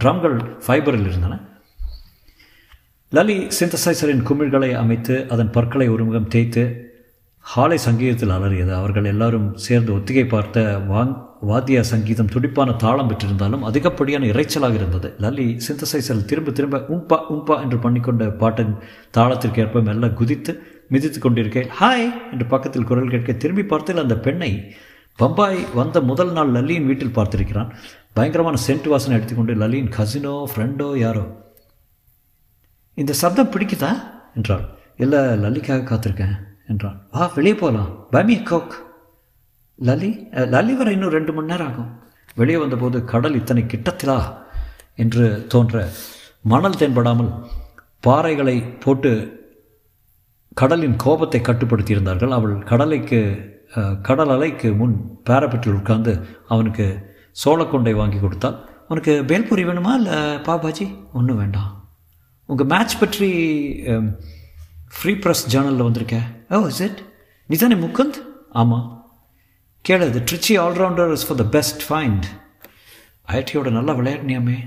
ட்ரம்கள் 0.04 0.38
ஃபைபரில் 0.64 1.08
இருந்தன. 1.10 1.36
லலி 3.16 3.36
சிந்தசைசரின் 3.56 4.22
குமிழ்களை 4.28 4.68
அமைத்து 4.80 5.14
அதன் 5.34 5.50
பற்களை 5.56 5.86
ஒருமுகம் 5.94 6.30
தேய்த்து 6.34 6.62
ஹாலை 7.44 7.78
சங்கீதத்தில் 7.84 8.32
அலறியது. 8.36 8.72
அவர்கள் 8.78 9.08
எல்லாரும் 9.10 9.46
சேர்ந்து 9.66 9.90
ஒத்திகை 9.96 10.24
பார்த்த 10.32 10.64
வாங் 10.88 11.12
வாத்திய 11.50 11.78
சங்கீதம் 11.90 12.30
துடிப்பான 12.34 12.70
தாளம் 12.84 13.10
பெற்றிருந்தாலும் 13.10 13.64
அதிகப்படியான 13.68 14.26
இறைச்சலாக 14.32 14.76
இருந்தது. 14.80 15.08
லல்லி 15.24 15.46
சிந்தசைசரில் 15.66 16.26
திரும்ப 16.32 16.54
திரும்ப 16.58 16.82
உம்பா 16.96 17.18
உம்பா 17.34 17.56
என்று 17.64 17.78
பண்ணிக்கொண்ட 17.84 18.28
பாட்டின் 18.42 18.74
தாளத்திற்கேற்ப 19.18 19.84
மெல்ல 19.88 20.10
குதித்து 20.20 20.54
மிதித்து 20.94 21.20
கொண்டிருக்கேன் 21.20 21.70
ஹாய் 21.80 22.08
என்று 22.32 22.46
பக்கத்தில் 22.54 22.88
குரல் 22.90 23.14
கேட்க 23.14 23.38
திரும்பி 23.44 23.66
பார்த்ததில் 23.72 24.04
அந்த 24.06 24.18
பெண்ணை 24.28 24.52
பம்பாய் 25.18 25.60
வந்த 25.80 26.00
முதல் 26.10 26.34
நாள் 26.38 26.54
லல்லியின் 26.58 26.90
வீட்டில் 26.90 27.16
பார்த்திருக்கிறான். 27.18 27.72
பயங்கரமான 28.18 28.56
சென்ட் 28.68 28.92
வாசனை 28.94 29.16
எடுத்துக்கொண்டு 29.18 29.54
லல்லியின் 29.64 29.92
கசினோ 29.98 30.36
ஃப்ரெண்டோ 30.52 30.90
யாரோ 31.06 31.26
இந்த 33.00 33.12
சப்தம் 33.20 33.52
பிடிக்குதா? 33.52 33.90
என்றாள். 34.36 34.64
இல்லை 35.04 35.20
லல்லிக்காக 35.44 35.86
காத்திருக்கேன் 35.88 36.36
என்றான் 36.66 36.98
வா 37.14 37.24
வெளியே 37.34 37.54
போகலாம் 37.54 37.90
பமி 38.12 38.36
கோக் 38.42 38.74
லலி 39.78 40.10
லலி 40.54 40.74
வர 40.76 40.90
இன்னும் 40.96 41.14
ரெண்டு 41.16 41.32
மணி 41.32 41.50
நேரம் 41.52 41.68
ஆகும். 41.70 41.90
வெளியே 42.34 42.58
வந்தபோது 42.58 42.98
கடல் 43.04 43.38
இத்தனை 43.40 43.62
கிட்டத்திலா? 43.62 44.18
என்று 44.94 45.26
தோன்ற 45.48 45.84
மணல் 46.42 46.78
தென்படாமல் 46.80 47.30
பாறைகளை 48.06 48.56
போட்டு 48.80 49.12
கடலின் 50.54 50.96
கோபத்தை 50.96 51.40
கட்டுப்படுத்தியிருந்தார்கள். 51.40 52.34
அவள் 52.38 52.56
கடலைக்கு 52.70 53.20
கடல் 54.02 54.28
அலைக்கு 54.28 54.68
முன் 54.76 54.96
பேரப்பெட்டில் 55.28 55.78
உட்கார்ந்து 55.80 56.12
அவனுக்கு 56.48 56.86
சோளக்கொண்டை 57.44 57.94
வாங்கி 57.94 58.18
கொடுத்தால் 58.20 58.58
உனக்கு 58.88 59.12
பேல்பூரி 59.28 59.64
வேணுமா? 59.68 59.94
இல்லை 60.00 60.18
பாபாஜி? 60.48 60.86
ஒன்றும் 61.12 61.36
வேண்டாம். 61.36 61.72
உங்கள் 62.48 62.68
மேட்ச் 62.72 63.00
பற்றி 63.02 63.28
um, 63.92 64.06
ஃப்ரீ 64.96 65.12
ப்ரெஸ் 65.22 65.42
ஜேர்னலில் 65.52 65.86
வந்திருக்கேன் 65.86 66.26
ஓ 66.52 66.56
oh, 66.56 66.66
இஸ் 66.72 66.82
இட் 66.86 67.00
நீ 67.48 67.54
தானே 67.62 67.76
முகுந்த்? 67.84 68.18
ஆமாம் 68.60 68.84
கேளு 69.84 70.06
the 70.16 70.20
Trichy 70.28 70.54
all-rounder 70.64 71.10
is 71.16 71.24
far 71.28 71.40
the 71.40 71.46
best 71.56 71.82
find 71.86 72.26
ஐடியோட 73.38 73.70
நல்லா 73.76 73.92
விளையாடினியாமே. 74.00 74.58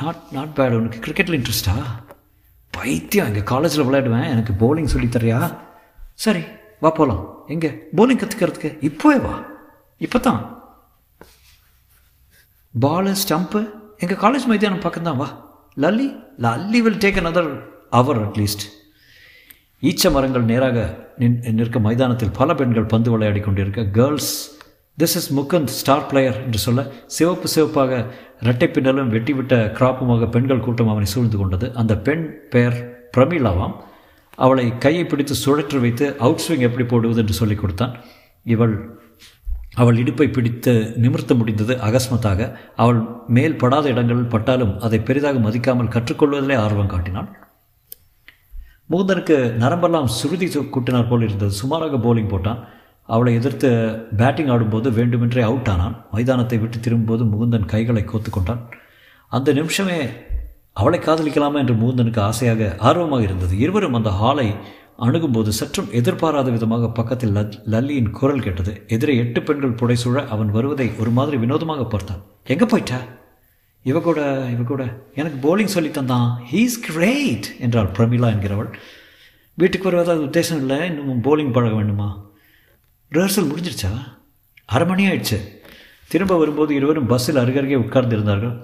நாட் 0.00 0.22
நாட் 0.36 0.52
பேட் 0.58 0.76
உனக்கு 0.80 1.02
கிரிக்கெட்டில் 1.04 1.38
இன்ட்ரெஸ்டா 1.38 1.76
பைத்தியம் 2.72 3.28
எங்கள் 3.30 3.48
காலேஜில் 3.52 3.86
விளையாடுவேன். 3.88 4.28
எனக்கு 4.34 4.52
போலிங் 4.62 4.92
சொல்லித்தரியா 4.94 5.40
சரி 6.24 6.44
வா 6.84 6.90
போகலாம் 6.98 7.24
எங்கே? 7.54 7.70
போலிங் 7.98 8.20
கற்றுக்கிறதுக்கு 8.22 8.72
இப்போவே 8.88 9.18
வா. 9.26 9.34
இப்போ 10.00 10.18
தான் 10.28 10.42
பாலு 12.74 13.14
ஸ்டம்ப்பு 13.22 13.60
எங்கள் 14.02 14.22
காலேஜ் 14.24 14.50
மைதானம் 14.52 14.84
பக்கம் 14.86 15.08
தான் 15.08 15.20
வா. 15.22 15.30
Lalli 15.76 16.08
Lalli 16.38 16.80
will 16.80 16.98
take 16.98 17.18
another 17.18 17.50
hour 17.90 18.18
at least 18.22 18.64
ஈச்ச 19.82 20.10
மரங்கள் 20.10 20.44
நேராக 20.44 20.78
நின் 21.18 21.38
நிற்க 21.54 21.78
மைதானத்தில் 21.78 22.36
பல 22.36 22.54
பெண்கள் 22.54 22.90
பந்து 22.90 23.10
விளையாடி 23.10 23.40
கொண்டிருக்க 23.40 23.82
girls 23.92 24.32
this 24.98 25.16
is 25.16 25.30
Mukund 25.32 25.72
star 25.72 26.06
player 26.06 26.38
என்று 26.44 26.58
சொல்ல 26.58 26.80
சிவப்பு 27.06 27.48
சிவப்பாக 27.48 28.00
இரட்டை 28.40 28.68
பின்னலும் 28.68 29.12
வெட்டிவிட்ட 29.12 29.56
கிராப்புமாக 29.72 30.28
பெண்கள் 30.28 30.64
கூட்டம் 30.64 30.88
அவனை 30.88 31.08
சூழ்ந்து 31.08 31.38
கொண்டது 31.38 31.68
அந்த 31.74 31.96
பெண் 31.98 32.24
பெயர் 32.50 32.76
பிரமிளாவாம் 33.16 33.74
அவளை 34.38 34.66
கையை 34.78 35.04
பிடித்து 35.04 35.34
சுழற்றி 35.44 35.78
வைத்து 35.78 36.06
அவுட் 36.18 36.42
ஸ்விங் 36.44 36.66
எப்படி 36.68 36.84
போடுவது 36.84 37.20
என்று 37.20 37.34
சொல்லிக் 37.34 37.62
கொடுத்தான் 37.62 37.94
இவள் 38.46 38.74
அவள் 39.74 39.96
இடுப்பை 39.96 40.26
பிடித்து 40.28 40.72
நிமிர்த்த 40.96 41.34
முடிந்தது 41.34 41.74
அகஸ்மத்தாக. 41.74 42.40
அவள் 42.76 42.98
மேல் 43.26 43.56
படாத 43.56 43.88
இடங்களில் 43.88 44.32
பட்டாலும் 44.34 44.80
அதை 44.80 44.98
பெரிதாக 44.98 45.38
மதிக்காமல் 45.38 45.94
கற்றுக்கொள்வதிலே 45.94 46.56
ஆர்வம் 46.56 46.92
காட்டினாள். 46.94 47.28
முகுந்தனுக்கு 48.90 49.36
நரம்பெல்லாம் 49.62 50.12
சுருதி 50.18 50.46
கூட்டினார் 50.46 51.08
போல் 51.08 51.22
இருந்தது. 51.22 51.50
சுமாராக 51.50 51.96
போலிங் 51.96 52.32
போட்டான். 52.32 52.60
அவளை 53.08 53.34
எதிர்த்து 53.34 53.68
பேட்டிங் 54.16 54.48
ஆடும்போது 54.48 54.88
வேண்டுமென்றே 54.92 55.42
அவுட் 55.42 55.68
ஆனான். 55.68 55.96
மைதானத்தை 56.12 56.58
விட்டு 56.60 56.80
திரும்பும்போது 56.80 57.24
முகுந்தன் 57.24 57.64
கைகளை 57.64 58.04
கோத்து 58.04 58.30
கொண்டான். 58.30 58.62
அந்த 59.28 59.52
நிமிஷமே 59.52 59.98
அவளை 60.72 60.98
காதலிக்கலாமா 60.98 61.58
என்று 61.62 61.74
முகுந்தனுக்கு 61.74 62.18
ஆசையாக 62.18 62.76
ஆர்வமாக 62.78 63.22
இருந்தது. 63.22 63.58
இருவரும் 63.58 63.94
அந்த 63.94 64.10
ஹாலை 64.10 64.54
அணுகும்போது 65.06 65.50
சற்றும் 65.58 65.90
எதிர்பாராத 66.00 66.50
விதமாக 66.50 66.90
பக்கத்தில் 66.98 67.36
லல்லியின் 67.74 68.10
குரல் 68.18 68.44
கேட்டது. 68.46 68.72
எதிரே 68.88 69.14
எட்டு 69.22 69.40
பெண்கள் 69.42 69.78
புடைசூழ 69.80 70.26
அவன் 70.34 70.50
வருவதை 70.50 70.86
ஒரு 70.98 71.10
மாதிரி 71.10 71.36
வினோதமாக 71.36 71.84
பார்த்தான். 71.84 72.22
எங்கே 72.44 72.64
போயிட்டா? 72.64 72.98
இவ 73.90 74.00
கூட 74.00 74.20
இவ 74.54 74.62
கூட. 74.62 74.82
எனக்கு 75.14 75.38
போலிங் 75.44 75.74
சொல்லி 75.74 75.90
தந்தான். 75.90 76.28
ஹீஸ் 76.52 76.76
கிரேட் 76.88 77.48
என்றாள் 77.60 77.94
பிரமிளா 77.96 78.28
என்கிறவள். 78.34 78.70
வீட்டுக்கு 79.58 79.90
வருவதாவது 79.90 80.24
உத்தேசம் 80.26 80.60
இல்லை. 80.64 80.78
இன்னும் 80.86 81.24
போலிங் 81.24 81.52
பழக 81.52 81.74
வேண்டுமா? 81.74 82.08
ரிஹர்சல் 83.14 83.50
முடிஞ்சிருச்சா? 83.50 83.90
அரை 84.74 84.86
மணி 84.86 85.04
ஆயிடுச்சு. 85.06 85.38
திரும்ப 86.12 86.36
வரும்போது 86.38 86.72
இருவரும் 86.74 87.06
பஸ்ஸில் 87.06 87.42
அருகருகே 87.42 87.76
உட்கார்ந்து 87.84 88.14
இருந்தார்கள் 88.14 88.54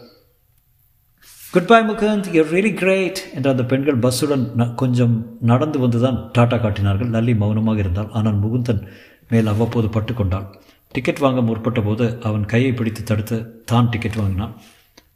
good 1.52 1.66
bye 1.66 1.78
Mukund 1.88 2.26
you're 2.36 2.50
really 2.54 2.72
great 2.74 3.18
என்ற 3.34 3.50
அந்த 3.50 3.64
பெண்கள். 3.64 3.98
பஸ்ஸுடன் 3.98 4.74
கொஞ்சம் 4.74 5.14
நடந்து 5.40 5.78
வந்துதான் 5.78 6.18
டாட்டா 6.38 6.56
காட்டினார்கள். 6.60 7.10
லல்லி 7.14 7.34
மௌனமாக 7.42 7.78
இருந்தால் 7.78 8.10
ஆனால் 8.18 8.40
முகுந்தன் 8.42 8.82
மேல் 9.30 9.46
அவ்வப்போது 9.46 9.88
பட்டு 9.88 10.14
கொண்டாள் 10.14 10.46
டிக்கெட் 10.92 11.18
வாங்க 11.18 11.40
முற்பட்ட 11.40 11.80
போது 11.80 12.04
அவன் 12.22 12.44
கையை 12.52 12.72
பிடித்து 12.72 13.02
தடுத்து 13.02 13.38
தான் 13.64 13.88
டிக்கெட் 13.88 14.20
வாங்கினான். 14.20 14.54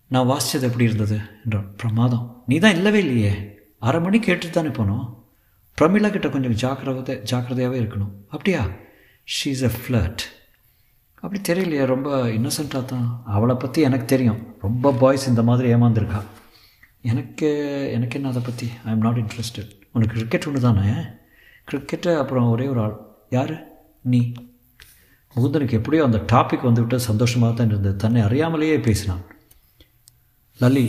நான் 0.08 0.28
வாசித்தது 0.28 0.66
எப்படி 0.68 0.84
இருந்தது? 0.84 1.18
என்றான். 1.44 1.68
பிரமாதம். 1.76 2.24
நீ 2.46 2.58
தான் 2.58 2.74
இல்லவே 2.74 2.98
இல்லையே. 2.98 3.32
அரை 3.78 4.00
மணி 4.00 4.18
கேட்டுட்டு 4.18 4.50
தானே 4.50 4.68
போனோம். 4.68 5.06
பிரமிளா 5.78 6.10
கிட்ட 6.10 6.28
கொஞ்சம் 6.28 6.58
ஜாக்கிரதை 6.62 7.14
ஜாக்கிரதையாகவே 7.30 7.78
இருக்கணும். 7.82 8.14
அப்படியா? 8.28 8.62
ஷீஸ் 9.34 9.62
எ 9.68 9.70
ஃப்ளட் 9.82 10.22
அப்படி 11.22 11.40
தெரியலையே 11.48 11.84
ரொம்ப 11.92 12.08
இன்னசென்ட்டாக 12.36 12.84
தான். 12.92 13.06
அவளை 13.36 13.54
பற்றி 13.64 13.80
எனக்கு 13.88 14.06
தெரியும். 14.12 14.40
ரொம்ப 14.64 14.92
பாய்ஸ் 15.02 15.28
இந்த 15.32 15.42
மாதிரி 15.48 15.66
ஏமாந்துருக்கா. 15.74 16.20
எனக்கு 17.10 17.48
எனக்கு 17.96 18.16
என்ன 18.18 18.30
அதை 18.32 18.42
பற்றி 18.48 18.66
ஐ 18.86 18.90
எம் 18.94 19.04
நாட் 19.06 19.20
இன்ட்ரெஸ்டட் 19.22 19.70
உனக்கு 19.94 20.14
கிரிக்கெட் 20.16 20.46
ஒன்று 20.48 20.60
தானே? 20.66 20.86
கிரிக்கெட்டு 21.68 22.10
அப்புறம் 22.22 22.48
ஒரே 22.54 22.66
ஒரு 22.72 22.80
ஆள். 22.80 22.96
யார்? 23.36 23.54
நீ. 24.12 24.20
முகுந்தனுக்கு 25.34 25.78
எப்படியோ 25.80 26.02
அந்த 26.08 26.18
டாபிக் 26.32 26.66
வந்துவிட்டு 26.68 26.96
சந்தோஷமாக 27.08 27.52
தான் 27.58 27.70
இருந்தது. 27.72 27.96
தன்னை 28.04 28.22
அறியாமலேயே 28.22 28.76
பேசினான். 28.88 29.22
லல்லி 30.60 30.86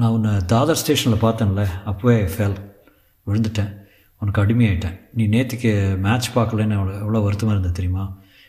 நான் 0.00 0.12
உன்னை 0.16 0.32
தாதர் 0.52 0.80
ஸ்டேஷனில் 0.82 1.24
பார்த்தேன்ல. 1.24 1.64
அப்போவே 1.90 2.18
ஃபேல் 2.34 2.58
விழுந்துட்டேன். 3.26 3.72
உனக்கு 4.22 4.42
அடிமையாயிட்டேன். 4.44 4.96
நீ 5.16 5.24
நேற்றுக்கு 5.34 5.72
மேட்ச் 6.04 6.28
பார்க்கலன்னு 6.36 6.76
எவ்வளோ 6.78 6.94
எவ்வளோ 7.04 7.24
வருத்தமாக 7.26 7.56
இருந்தது 7.56 7.78
தெரியுமா? 7.80 8.04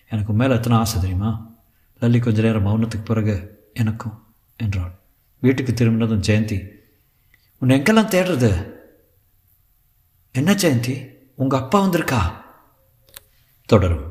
எனக்கு 0.10 0.34
மேலே 0.34 0.54
எத்தனை 0.54 0.78
ஆசை 0.78 1.00
தெரியுமா? 1.00 1.56
லல்லி 2.02 2.20
கொஞ்ச 2.20 2.41
நேரம் 2.41 2.65
மௌனத்துக்கு 2.65 3.04
பிறகு 3.04 3.65
எனக்கும் 3.74 4.34
என்றாள். 4.58 4.91
வீட்டுக்கு 5.39 5.74
திரும்பினதும் 5.74 6.22
ஜெயந்தி 6.22 6.67
உன்னை 7.60 7.80
எங்கெல்லாம் 7.80 8.13
தேடுறது? 8.13 8.72
என்ன 10.32 10.54
ஜெயந்தி? 10.54 11.10
உங்கள் 11.36 11.60
அப்பா 11.60 11.86
வந்திருக்கா? 11.86 12.32
தொடரும். 13.65 14.07